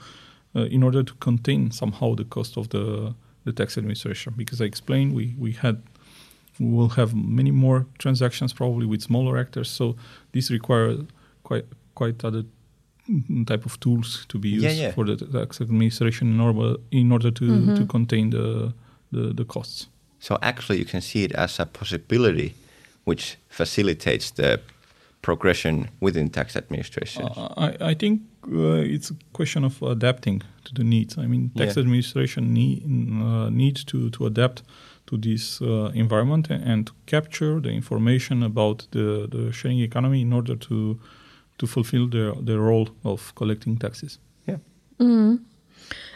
uh, 0.57 0.61
in 0.71 0.83
order 0.83 1.03
to 1.03 1.13
contain 1.15 1.71
somehow 1.71 2.15
the 2.15 2.25
cost 2.25 2.57
of 2.57 2.69
the 2.69 3.15
the 3.45 3.53
tax 3.53 3.77
administration. 3.77 4.33
Because 4.37 4.63
I 4.63 4.65
explained 4.65 5.13
we 5.15 5.35
we 5.39 5.53
had 5.53 5.83
we 6.59 6.71
will 6.71 6.91
have 6.91 7.15
many 7.15 7.51
more 7.51 7.87
transactions 7.99 8.53
probably 8.55 8.87
with 8.87 9.03
smaller 9.03 9.37
actors. 9.37 9.69
So 9.69 9.97
this 10.33 10.51
requires 10.51 11.01
quite 11.43 11.67
quite 11.95 12.25
other 12.25 12.45
type 13.46 13.66
of 13.66 13.78
tools 13.80 14.25
to 14.28 14.38
be 14.38 14.49
used 14.49 14.64
Yeah, 14.64 14.73
yeah. 14.73 14.92
for 14.94 15.04
the 15.04 15.16
tax 15.16 15.61
administration 15.61 16.28
in 16.32 16.40
order 16.40 16.76
in 16.90 17.12
order 17.12 17.30
to, 17.30 17.75
to 17.76 17.87
contain 17.87 18.30
the, 18.30 18.73
the 19.12 19.32
the 19.34 19.44
costs. 19.44 19.88
So 20.20 20.38
actually, 20.40 20.78
you 20.78 20.87
can 20.87 21.00
see 21.02 21.25
it 21.25 21.32
as 21.32 21.61
a 21.61 21.66
possibility, 21.66 22.54
which 23.04 23.37
facilitates 23.50 24.30
the 24.32 24.58
progression 25.23 25.88
within 26.00 26.28
tax 26.30 26.56
administration. 26.56 27.25
Uh, 27.25 27.52
I, 27.56 27.90
I 27.90 27.94
think 27.94 28.20
uh, 28.52 28.94
it's 28.94 29.11
a 29.11 29.14
question 29.32 29.64
of 29.64 29.82
adapting 29.82 30.42
to 30.64 30.75
the 30.75 30.84
needs. 30.84 31.16
I 31.18 31.26
mean, 31.26 31.50
tax 31.56 31.76
Yeah. 31.76 31.82
administration 31.82 32.52
need, 32.54 32.82
uh, 33.23 33.49
needs 33.50 33.84
to, 33.84 34.11
to 34.11 34.26
adapt 34.26 34.62
to 35.06 35.16
this 35.16 35.61
uh, 35.62 35.90
environment 35.94 36.50
and, 36.50 36.62
and 36.64 36.87
to 36.87 36.92
capture 37.06 37.61
the 37.61 37.70
information 37.70 38.42
about 38.42 38.87
the, 38.90 39.26
the 39.30 39.52
sharing 39.52 39.80
economy 39.80 40.20
in 40.20 40.32
order 40.32 40.56
to 40.56 40.99
to 41.58 41.66
fulfill 41.66 42.08
their, 42.08 42.32
their 42.32 42.58
role 42.58 42.88
of 43.04 43.34
collecting 43.34 43.76
taxes. 43.76 44.18
yeah. 44.46 44.58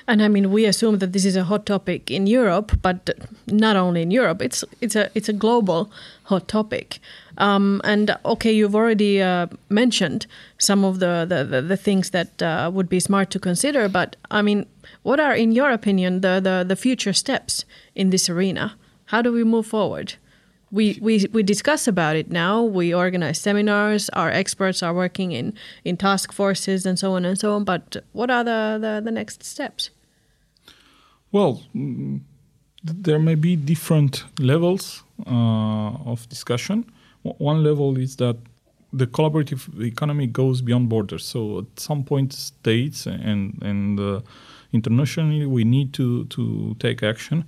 And 0.08 0.22
I 0.22 0.28
mean, 0.28 0.50
we 0.50 0.64
assume 0.64 1.00
that 1.00 1.12
this 1.12 1.26
is 1.26 1.36
a 1.36 1.44
hot 1.44 1.66
topic 1.66 2.10
in 2.10 2.26
Europe, 2.26 2.72
but 2.80 3.10
not 3.46 3.76
only 3.76 4.00
in 4.00 4.10
Europe. 4.10 4.40
It's 4.40 4.64
it's 4.80 4.96
a 4.96 5.10
it's 5.14 5.28
a 5.28 5.34
global 5.34 5.90
hot 6.24 6.48
topic. 6.48 6.98
Um, 7.36 7.82
and 7.84 8.16
okay, 8.24 8.50
you've 8.50 8.74
already 8.74 9.20
uh, 9.20 9.48
mentioned 9.68 10.26
some 10.56 10.82
of 10.82 10.98
the 11.00 11.26
the, 11.28 11.44
the, 11.44 11.60
the 11.60 11.76
things 11.76 12.10
that 12.10 12.42
uh, 12.42 12.70
would 12.72 12.88
be 12.88 13.00
smart 13.00 13.30
to 13.30 13.38
consider. 13.38 13.86
But 13.86 14.16
I 14.30 14.40
mean, 14.40 14.64
what 15.02 15.20
are, 15.20 15.34
in 15.34 15.52
your 15.52 15.70
opinion, 15.70 16.22
the, 16.22 16.40
the 16.40 16.64
the 16.66 16.76
future 16.76 17.12
steps 17.12 17.66
in 17.94 18.08
this 18.08 18.30
arena? 18.30 18.76
How 19.04 19.20
do 19.20 19.30
we 19.30 19.44
move 19.44 19.66
forward? 19.66 20.14
We, 20.70 20.98
we 21.00 21.26
we 21.32 21.42
discuss 21.42 21.88
about 21.88 22.16
it 22.16 22.30
now. 22.30 22.62
We 22.62 22.94
organize 22.94 23.40
seminars. 23.40 24.10
Our 24.10 24.30
experts 24.30 24.82
are 24.82 24.92
working 24.92 25.32
in, 25.32 25.54
in 25.84 25.96
task 25.96 26.32
forces 26.32 26.84
and 26.84 26.98
so 26.98 27.14
on 27.14 27.24
and 27.24 27.38
so 27.38 27.54
on. 27.54 27.64
But 27.64 27.96
what 28.12 28.30
are 28.30 28.44
the, 28.44 28.78
the, 28.80 29.00
the 29.04 29.10
next 29.10 29.44
steps? 29.44 29.90
Well, 31.32 31.62
there 32.84 33.18
may 33.18 33.34
be 33.34 33.56
different 33.56 34.24
levels 34.38 35.02
uh, 35.26 36.10
of 36.10 36.28
discussion. 36.28 36.84
One 37.22 37.62
level 37.64 37.98
is 37.98 38.16
that 38.16 38.36
the 38.92 39.06
collaborative 39.06 39.82
economy 39.82 40.26
goes 40.26 40.62
beyond 40.62 40.88
borders. 40.88 41.24
So 41.24 41.60
at 41.60 41.80
some 41.80 42.04
point, 42.04 42.32
states 42.32 43.06
and 43.06 43.60
and 43.62 44.00
uh, 44.00 44.20
internationally, 44.72 45.46
we 45.46 45.64
need 45.64 45.92
to 45.94 46.24
to 46.26 46.76
take 46.78 47.02
action 47.02 47.44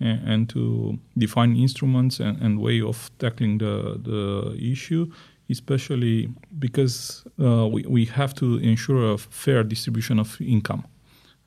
and, 0.00 0.28
and 0.28 0.48
to 0.48 0.98
define 1.16 1.56
instruments 1.56 2.20
and, 2.20 2.40
and 2.42 2.58
way 2.58 2.80
of 2.80 3.10
tackling 3.18 3.58
the 3.58 3.98
the 4.02 4.56
issue. 4.72 5.10
Especially 5.48 6.28
because 6.60 7.24
uh, 7.40 7.66
we, 7.66 7.82
we 7.82 8.04
have 8.04 8.32
to 8.34 8.58
ensure 8.58 9.14
a 9.14 9.18
fair 9.18 9.64
distribution 9.64 10.20
of 10.20 10.40
income 10.40 10.84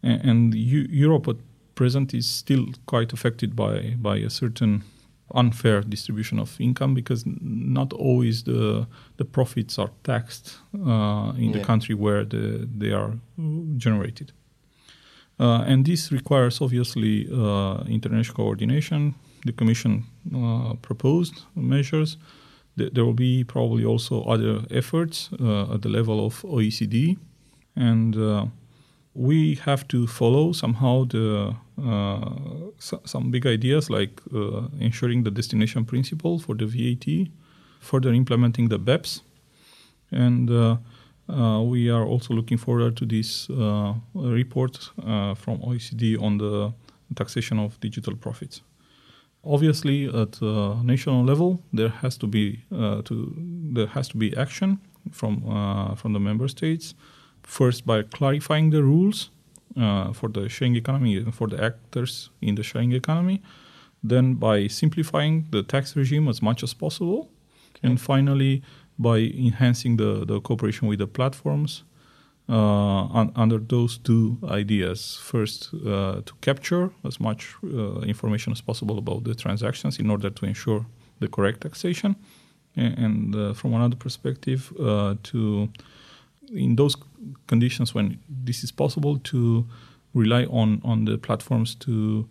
and, 0.03 0.21
and 0.25 0.53
Eu- 0.53 0.87
Europe 0.89 1.29
at 1.29 1.37
present 1.75 2.13
is 2.13 2.27
still 2.27 2.65
quite 2.85 3.13
affected 3.13 3.55
by 3.55 3.95
by 3.97 4.17
a 4.17 4.29
certain 4.29 4.83
unfair 5.33 5.81
distribution 5.81 6.39
of 6.39 6.59
income 6.59 6.93
because 6.93 7.23
not 7.41 7.93
always 7.93 8.43
the 8.43 8.85
the 9.17 9.25
profits 9.25 9.79
are 9.79 9.89
taxed 10.03 10.59
uh, 10.75 11.33
in 11.37 11.51
the 11.53 11.63
country 11.63 11.95
where 11.95 12.25
the, 12.25 12.67
they 12.77 12.91
are 12.91 13.13
generated. 13.77 14.31
Uh, 15.39 15.63
and 15.65 15.85
this 15.85 16.11
requires 16.11 16.61
obviously 16.61 17.27
uh, 17.33 17.83
international 17.87 18.35
coordination. 18.35 19.15
The 19.45 19.51
Commission 19.51 20.05
uh, 20.33 20.75
proposed 20.81 21.41
measures. 21.55 22.17
Th- 22.77 22.91
there 22.93 23.03
will 23.03 23.13
be 23.13 23.43
probably 23.43 23.83
also 23.83 24.23
other 24.23 24.61
efforts 24.71 25.29
uh, 25.39 25.73
at 25.73 25.81
the 25.81 25.89
level 25.89 26.25
of 26.25 26.41
OECD, 26.43 27.17
and 27.75 28.15
uh, 28.15 28.45
we 29.13 29.55
have 29.55 29.87
to 29.89 30.07
follow 30.07 30.53
somehow 30.53 31.05
the 31.05 31.55
uh, 31.83 32.29
so, 32.77 33.01
some 33.05 33.31
big 33.31 33.45
ideas 33.45 33.89
like 33.89 34.21
ensuring 34.79 35.23
the 35.23 35.31
destination 35.31 35.83
principle 35.85 36.39
for 36.39 36.55
the 36.55 36.65
VAT, 36.65 37.27
further 37.79 38.13
implementing 38.13 38.69
the 38.69 38.79
BEPS, 38.79 39.21
and 40.11 40.49
we 41.27 41.89
are 41.89 42.05
also 42.05 42.33
looking 42.33 42.57
forward 42.57 42.97
to 42.97 43.05
this 43.05 43.49
uh, 43.49 43.93
report 44.13 44.89
uh, 45.05 45.33
from 45.35 45.59
OECD 45.59 46.21
on 46.21 46.37
the 46.37 46.73
taxation 47.15 47.59
of 47.59 47.79
digital 47.79 48.15
profits. 48.15 48.61
Obviously, 49.45 50.05
at 50.07 50.41
uh, 50.41 50.81
national 50.83 51.23
level, 51.25 51.61
there 51.73 51.89
has 51.89 52.17
to 52.17 52.27
be 52.27 52.63
uh, 52.71 53.01
to 53.03 53.33
there 53.73 53.87
has 53.87 54.07
to 54.09 54.17
be 54.17 54.35
action 54.37 54.79
from 55.11 55.43
uh, 55.49 55.95
from 55.95 56.13
the 56.13 56.19
member 56.19 56.47
states. 56.47 56.95
First, 57.43 57.85
by 57.85 58.03
clarifying 58.03 58.69
the 58.69 58.81
rules 58.81 59.29
uh, 59.77 60.13
for 60.13 60.29
the 60.29 60.47
sharing 60.47 60.77
economy 60.77 61.17
and 61.17 61.35
for 61.35 61.47
the 61.47 61.61
actors 61.61 62.29
in 62.41 62.55
the 62.55 62.63
sharing 62.63 62.93
economy. 62.93 63.41
Then, 64.01 64.35
by 64.35 64.67
simplifying 64.67 65.47
the 65.51 65.63
tax 65.63 65.95
regime 65.95 66.27
as 66.29 66.41
much 66.41 66.63
as 66.63 66.73
possible, 66.73 67.29
and 67.81 67.99
finally, 67.99 68.61
by 68.97 69.17
enhancing 69.17 69.97
the, 69.97 70.25
the 70.25 70.39
cooperation 70.41 70.87
with 70.87 70.99
the 70.99 71.07
platforms 71.07 71.83
uh, 72.49 73.05
un- 73.13 73.31
under 73.35 73.57
those 73.57 73.97
two 73.97 74.37
ideas. 74.43 75.19
First, 75.21 75.73
uh, 75.73 76.21
to 76.25 76.33
capture 76.41 76.91
as 77.03 77.19
much 77.19 77.55
uh, 77.63 78.01
information 78.01 78.51
as 78.51 78.61
possible 78.61 78.97
about 78.97 79.23
the 79.23 79.33
transactions 79.33 79.99
in 79.99 80.09
order 80.09 80.29
to 80.29 80.45
ensure 80.45 80.85
the 81.19 81.27
correct 81.27 81.61
taxation, 81.61 82.15
and 82.75 83.55
from 83.55 83.73
another 83.75 83.95
perspective, 83.95 84.73
to 85.23 85.69
in 86.51 86.75
those 86.75 86.97
conditions 87.47 87.93
when 87.93 88.19
this 88.27 88.63
is 88.63 88.71
possible, 88.71 89.19
to 89.19 89.65
rely 90.13 90.45
on 90.45 90.81
on 90.83 91.05
the 91.05 91.17
platforms 91.17 91.75
to 91.75 92.27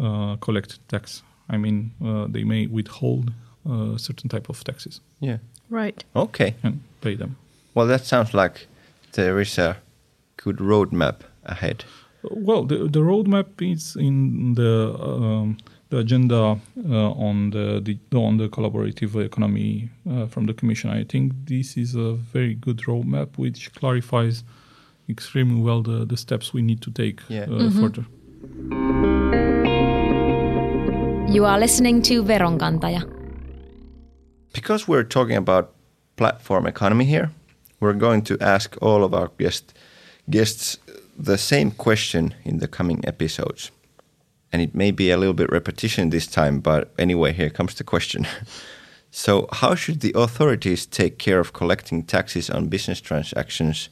uh, 0.00 0.36
collect 0.36 0.78
tax. 0.88 1.22
I 1.48 1.58
mean, 1.58 1.92
uh, 2.04 2.26
they 2.28 2.44
may 2.44 2.66
withhold 2.66 3.32
uh, 3.68 3.96
certain 3.98 4.28
type 4.28 4.48
of 4.48 4.62
taxes 4.64 5.00
Yeah. 5.20 5.38
Right. 5.70 6.04
Okay. 6.14 6.54
and 6.62 6.80
pay 7.00 7.16
them. 7.16 7.36
Well, 7.74 7.86
that 7.86 8.04
sounds 8.04 8.34
like 8.34 8.66
there 9.12 9.40
is 9.40 9.58
a 9.58 9.76
good 10.36 10.58
roadmap 10.58 11.20
ahead. 11.44 11.84
Well, 12.22 12.64
the, 12.64 12.76
the 12.88 13.00
roadmap 13.00 13.46
is 13.60 13.96
in 13.96 14.54
the 14.54 14.94
um, 15.00 15.56
the 15.90 15.98
agenda 15.98 16.58
uh, 16.88 17.10
on 17.28 17.50
the, 17.50 17.80
the 17.84 17.98
on 18.18 18.36
the 18.38 18.48
collaborative 18.48 19.16
economy 19.24 19.88
uh, 20.10 20.26
from 20.26 20.46
the 20.46 20.54
Commission. 20.54 20.90
I 20.90 21.04
think 21.04 21.32
this 21.46 21.76
is 21.76 21.94
a 21.94 22.12
very 22.32 22.54
good 22.54 22.78
roadmap 22.86 23.36
which 23.38 23.72
clarifies 23.74 24.44
extremely 25.08 25.60
well 25.60 25.82
the, 25.82 26.04
the 26.06 26.16
steps 26.16 26.52
we 26.54 26.62
need 26.62 26.80
to 26.82 26.90
take 26.90 27.20
Yeah. 27.28 27.46
uh, 27.50 27.70
further. 27.70 28.04
You 31.32 31.44
are 31.46 31.58
listening 31.58 32.02
to 32.02 32.22
Veronkantaja. 32.22 33.02
Because 34.52 34.86
we're 34.86 35.04
talking 35.04 35.36
about 35.36 35.72
platform 36.16 36.66
economy 36.66 37.04
here, 37.04 37.30
we're 37.80 37.94
going 37.94 38.22
to 38.22 38.38
ask 38.40 38.76
all 38.82 39.02
of 39.02 39.14
our 39.14 39.30
guest, 39.38 39.74
guests 40.28 40.78
the 41.18 41.38
same 41.38 41.70
question 41.70 42.34
in 42.44 42.58
the 42.58 42.68
coming 42.68 43.02
episodes. 43.06 43.70
And 44.52 44.60
it 44.60 44.74
may 44.74 44.90
be 44.90 45.10
a 45.10 45.16
little 45.16 45.34
bit 45.34 45.50
repetition 45.50 46.10
this 46.10 46.26
time, 46.26 46.60
but 46.60 46.92
anyway, 46.98 47.32
here 47.32 47.48
comes 47.48 47.74
the 47.74 47.84
question. 47.84 48.26
so, 49.10 49.48
how 49.52 49.74
should 49.74 50.00
the 50.00 50.12
authorities 50.14 50.84
take 50.84 51.18
care 51.18 51.40
of 51.40 51.54
collecting 51.54 52.02
taxes 52.02 52.50
on 52.50 52.68
business 52.68 53.00
transactions 53.00 53.88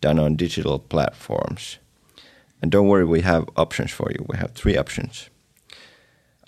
done 0.00 0.18
on 0.18 0.34
digital 0.34 0.80
platforms? 0.80 1.78
And 2.60 2.72
don't 2.72 2.88
worry, 2.88 3.04
we 3.04 3.20
have 3.20 3.48
options 3.56 3.92
for 3.92 4.10
you. 4.10 4.26
We 4.28 4.36
have 4.38 4.52
three 4.52 4.76
options. 4.76 5.30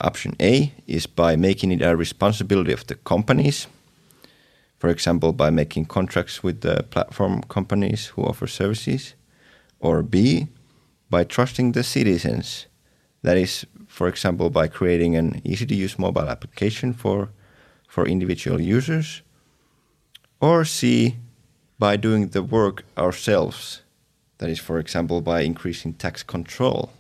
Option 0.03 0.35
A 0.41 0.73
is 0.89 1.07
by 1.07 1.37
making 1.37 1.71
it 1.71 1.81
a 1.81 1.97
responsibility 1.97 2.73
of 2.73 2.85
the 2.89 2.97
companies. 2.97 3.69
For 4.79 4.91
example, 4.91 5.33
by 5.33 5.51
making 5.51 5.87
contracts 5.87 6.43
with 6.43 6.63
the 6.63 6.83
platform 6.83 7.43
companies 7.43 8.07
who 8.07 8.25
offer 8.25 8.49
services. 8.49 9.15
Or 9.79 10.03
B, 10.03 10.49
by 11.09 11.23
trusting 11.23 11.73
the 11.73 11.85
citizens. 11.85 12.67
That 13.23 13.37
is, 13.37 13.65
for 13.87 14.09
example, 14.09 14.51
by 14.51 14.67
creating 14.67 15.15
an 15.15 15.41
easy 15.45 15.67
to 15.67 15.75
use 15.75 16.01
mobile 16.01 16.29
application 16.29 16.93
for, 16.93 17.29
for 17.87 18.05
individual 18.05 18.61
users. 18.61 19.23
Or 20.41 20.65
C, 20.65 21.17
by 21.79 21.97
doing 21.97 22.29
the 22.29 22.43
work 22.43 22.85
ourselves. 22.99 23.83
That 24.39 24.51
is, 24.51 24.59
for 24.59 24.81
example, 24.81 25.21
by 25.21 25.43
increasing 25.43 25.95
tax 25.95 26.25
control. 26.25 26.91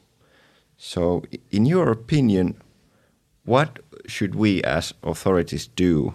So, 0.76 1.24
in 1.50 1.66
your 1.66 1.90
opinion, 1.90 2.61
what 3.44 3.80
should 4.06 4.34
we 4.34 4.62
as 4.62 4.94
authorities 5.02 5.66
do 5.66 6.14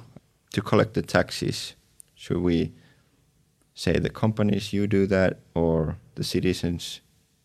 to 0.54 0.62
collect 0.62 0.94
the 0.94 1.02
taxes? 1.02 1.76
Should 2.16 2.38
we 2.38 2.74
say 3.74 4.00
the 4.00 4.10
companies 4.10 4.74
you 4.74 4.88
do 4.88 5.06
that 5.08 5.40
or 5.54 5.98
the 6.16 6.24
citizens 6.24 7.02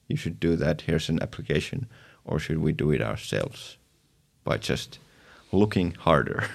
you 0.09 0.17
should 0.17 0.41
do 0.41 0.57
that? 0.57 0.83
Here's 0.83 1.09
an 1.09 1.23
application. 1.23 1.87
Or 2.25 2.39
should 2.39 2.59
we 2.59 2.73
do 2.73 2.93
it 2.93 3.03
ourselves 3.03 3.77
by 4.45 4.59
just 4.59 4.99
looking 5.53 5.93
harder? 5.93 6.45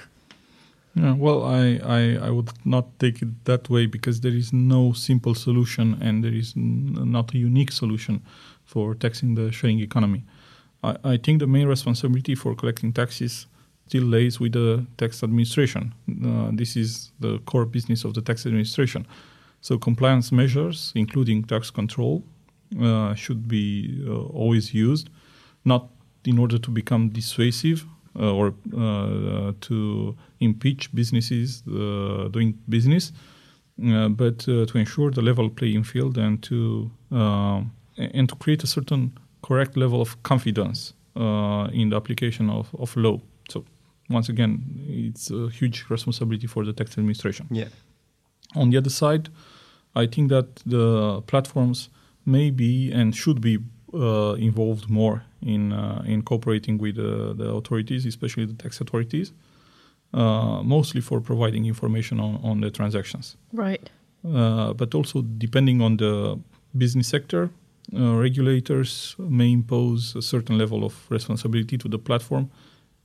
Yeah, 0.96 1.14
well, 1.14 1.44
I, 1.44 1.80
I, 1.84 2.18
I 2.28 2.30
would 2.32 2.50
not 2.66 2.98
take 2.98 3.22
it 3.22 3.46
that 3.46 3.70
way 3.70 3.86
because 3.86 4.22
there 4.22 4.34
is 4.34 4.52
no 4.52 4.94
simple 4.94 5.36
solution 5.36 5.96
and 6.02 6.24
there 6.24 6.34
is 6.34 6.56
n- 6.58 7.12
not 7.12 7.36
a 7.36 7.38
unique 7.38 7.72
solution 7.72 8.24
for 8.66 8.96
taxing 8.96 9.36
the 9.36 9.52
sharing 9.52 9.80
economy. 9.80 10.24
I, 10.84 10.98
I 11.04 11.18
think 11.18 11.40
the 11.40 11.48
main 11.48 11.68
responsibility 11.68 12.36
for 12.36 12.56
collecting 12.56 12.94
taxes 12.94 13.48
still 13.88 14.04
lays 14.04 14.40
with 14.40 14.54
the 14.54 14.86
tax 14.98 15.24
administration. 15.24 15.94
Uh, 16.26 16.50
this 16.52 16.76
is 16.76 17.12
the 17.20 17.40
core 17.40 17.66
business 17.66 18.04
of 18.04 18.14
the 18.14 18.22
tax 18.22 18.46
administration. 18.46 19.08
So 19.62 19.78
compliance 19.78 20.32
measures, 20.32 20.92
including 20.96 21.44
tax 21.44 21.72
control, 21.72 22.24
uh, 22.82 23.14
should 23.16 23.48
be 23.48 24.04
uh, 24.06 24.14
always 24.14 24.74
used, 24.74 25.10
not 25.64 25.90
in 26.26 26.38
order 26.38 26.58
to 26.58 26.70
become 26.70 27.10
dissuasive 27.10 27.86
uh, 28.20 28.34
or 28.34 28.54
uh, 28.76 29.54
to 29.62 30.16
impeach 30.40 30.94
businesses 30.94 31.64
uh, 31.68 32.28
doing 32.30 32.58
business, 32.68 33.14
but 33.78 34.40
to 34.40 34.78
ensure 34.78 35.12
the 35.12 35.22
level 35.22 35.50
playing 35.50 35.84
field 35.84 36.18
and 36.18 36.42
to 36.42 36.90
and 37.12 38.30
to 38.30 38.36
create 38.36 38.64
a 38.64 38.68
certain 38.68 39.12
correct 39.42 39.78
level 39.78 40.02
of 40.02 40.22
confidence 40.24 40.94
uh, 41.16 41.68
in 41.74 41.90
the 41.90 41.96
application 41.96 42.50
of, 42.50 42.74
of 42.80 42.96
law. 42.96 43.20
So 43.50 43.66
once 44.10 44.30
again, 44.30 44.64
it's 44.88 45.32
a 45.32 45.50
huge 45.50 45.86
responsibility 45.90 46.48
for 46.48 46.66
the 46.66 46.74
tax 46.74 46.98
administration. 46.98 47.48
Yeah. 47.50 47.68
On 48.56 48.70
the 48.70 48.78
other 48.78 48.90
side, 48.90 49.30
I 49.96 50.08
think 50.08 50.30
that 50.30 50.56
the 50.66 51.22
platforms 51.28 51.90
may 52.26 52.52
be 52.52 52.92
and 52.92 53.16
should 53.16 53.42
be 53.42 53.60
uh, 53.94 54.34
involved 54.34 54.90
more 54.90 55.24
in 55.42 55.72
uh, 55.72 56.04
in 56.06 56.22
cooperating 56.22 56.78
with 56.78 56.98
uh, 56.98 57.34
the 57.34 57.50
authorities, 57.50 58.06
especially 58.06 58.46
the 58.46 58.54
tax 58.54 58.82
authorities, 58.82 59.34
uh, 60.14 60.62
mostly 60.64 61.02
for 61.02 61.22
providing 61.22 61.66
information 61.66 62.20
on, 62.20 62.40
on 62.44 62.62
the 62.62 62.70
transactions. 62.70 63.38
Right. 63.54 63.90
Uh, 64.26 64.74
but 64.74 64.94
also 64.94 65.22
depending 65.22 65.82
on 65.82 65.98
the 65.98 66.40
business 66.78 67.08
sector, 67.08 67.50
regulators 67.94 69.16
may 69.20 69.52
impose 69.52 70.16
a 70.16 70.22
certain 70.22 70.58
level 70.58 70.84
of 70.84 70.94
responsibility 71.10 71.78
to 71.78 71.88
the 71.88 71.98
platform, 71.98 72.50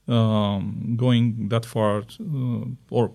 um, 0.09 0.95
going 0.97 1.49
that 1.49 1.65
far, 1.65 1.99
uh, 2.21 2.65
or 2.91 3.11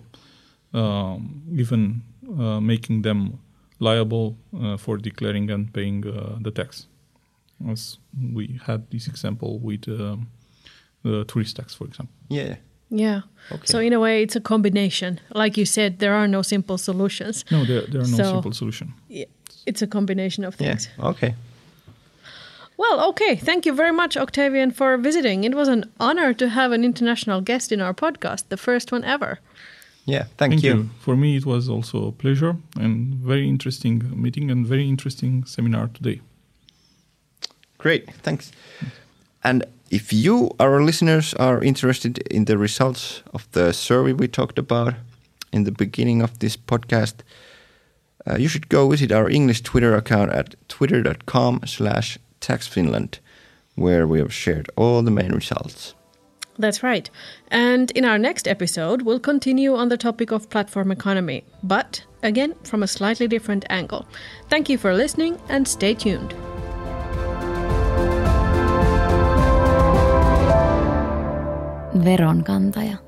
um, 0.74 1.42
even 1.56 2.02
uh, 2.38 2.60
making 2.60 3.02
them 3.02 3.38
liable 3.80 4.36
uh, 4.60 4.76
for 4.76 4.96
declaring 4.98 5.50
and 5.50 5.72
paying 5.72 6.06
uh, 6.06 6.38
the 6.40 6.50
tax. 6.50 6.86
As 7.68 7.98
we 8.34 8.58
had 8.66 8.90
this 8.90 9.08
example 9.08 9.58
with 9.58 9.88
um, 9.88 10.28
the 11.02 11.24
tourist 11.24 11.56
tax, 11.56 11.74
for 11.74 11.86
example. 11.86 12.14
Yeah. 12.28 12.56
Yeah. 12.90 13.20
Okay. 13.52 13.66
So 13.66 13.78
in 13.80 13.92
a 13.92 14.00
way, 14.00 14.22
it's 14.22 14.36
a 14.36 14.40
combination. 14.40 15.20
Like 15.34 15.56
you 15.58 15.66
said, 15.66 15.98
there 15.98 16.14
are 16.14 16.26
no 16.28 16.42
simple 16.42 16.78
solutions. 16.78 17.44
No, 17.50 17.64
there, 17.64 17.82
there 17.82 18.00
are 18.00 18.06
no 18.06 18.16
So- 18.16 18.32
simple 18.32 18.52
solution. 18.52 18.94
Yeah, 19.08 19.26
It's 19.66 19.82
a 19.82 19.86
combination 19.86 20.44
of 20.44 20.54
Yeah. 20.58 20.68
things. 20.68 20.88
Okay. 20.98 21.34
Well, 22.78 23.08
okay. 23.10 23.34
Thank 23.34 23.66
you 23.66 23.74
very 23.74 23.92
much, 23.92 24.16
Octavian, 24.16 24.70
for 24.70 24.96
visiting. 24.96 25.42
It 25.42 25.54
was 25.54 25.68
an 25.68 25.84
honor 25.98 26.32
to 26.34 26.48
have 26.48 26.70
an 26.72 26.84
international 26.84 27.40
guest 27.40 27.72
in 27.72 27.80
our 27.80 27.92
podcast, 27.92 28.44
the 28.48 28.56
first 28.56 28.92
one 28.92 29.04
ever. 29.04 29.40
Yeah. 30.06 30.24
Thank, 30.38 30.62
you. 30.62 30.88
For 31.00 31.16
me, 31.16 31.36
it 31.36 31.44
was 31.44 31.68
also 31.68 32.06
a 32.06 32.12
pleasure 32.12 32.56
and 32.78 33.14
very 33.14 33.48
interesting 33.48 34.10
meeting 34.14 34.50
and 34.50 34.64
very 34.64 34.88
interesting 34.88 35.44
seminar 35.44 35.88
today. 35.88 36.20
Great, 37.78 38.10
thanks. 38.22 38.52
And 39.42 39.64
if 39.90 40.12
you, 40.12 40.50
our 40.60 40.80
listeners, 40.82 41.34
are 41.34 41.62
interested 41.62 42.18
in 42.28 42.44
the 42.44 42.56
results 42.56 43.22
of 43.34 43.50
the 43.52 43.72
survey 43.72 44.12
we 44.12 44.28
talked 44.28 44.58
about 44.58 44.94
in 45.52 45.64
the 45.64 45.72
beginning 45.72 46.22
of 46.22 46.38
this 46.38 46.56
podcast, 46.56 47.22
uh, 48.26 48.36
you 48.36 48.48
should 48.48 48.68
go 48.68 48.88
visit 48.88 49.12
our 49.12 49.28
English 49.28 49.62
Twitter 49.62 49.94
account 49.94 50.30
at 50.32 50.54
twitter.com 50.68 51.60
slash 51.66 52.18
taxfinland, 52.40 53.18
where 53.74 54.06
we 54.06 54.18
have 54.18 54.32
shared 54.32 54.70
all 54.76 55.02
the 55.02 55.10
main 55.10 55.32
results. 55.32 55.94
That's 56.58 56.82
right. 56.82 57.08
And 57.50 57.90
in 57.92 58.04
our 58.04 58.18
next 58.18 58.48
episode, 58.48 59.02
we'll 59.02 59.20
continue 59.20 59.76
on 59.76 59.88
the 59.88 59.96
topic 59.96 60.32
of 60.32 60.50
platform 60.50 60.90
economy, 60.90 61.44
but 61.62 62.04
again, 62.22 62.54
from 62.64 62.82
a 62.82 62.88
slightly 62.88 63.28
different 63.28 63.64
angle. 63.70 64.06
Thank 64.48 64.68
you 64.68 64.76
for 64.76 64.92
listening 64.92 65.40
and 65.48 65.66
stay 65.68 65.94
tuned. 65.94 66.34
Veronkantaja. 71.94 73.07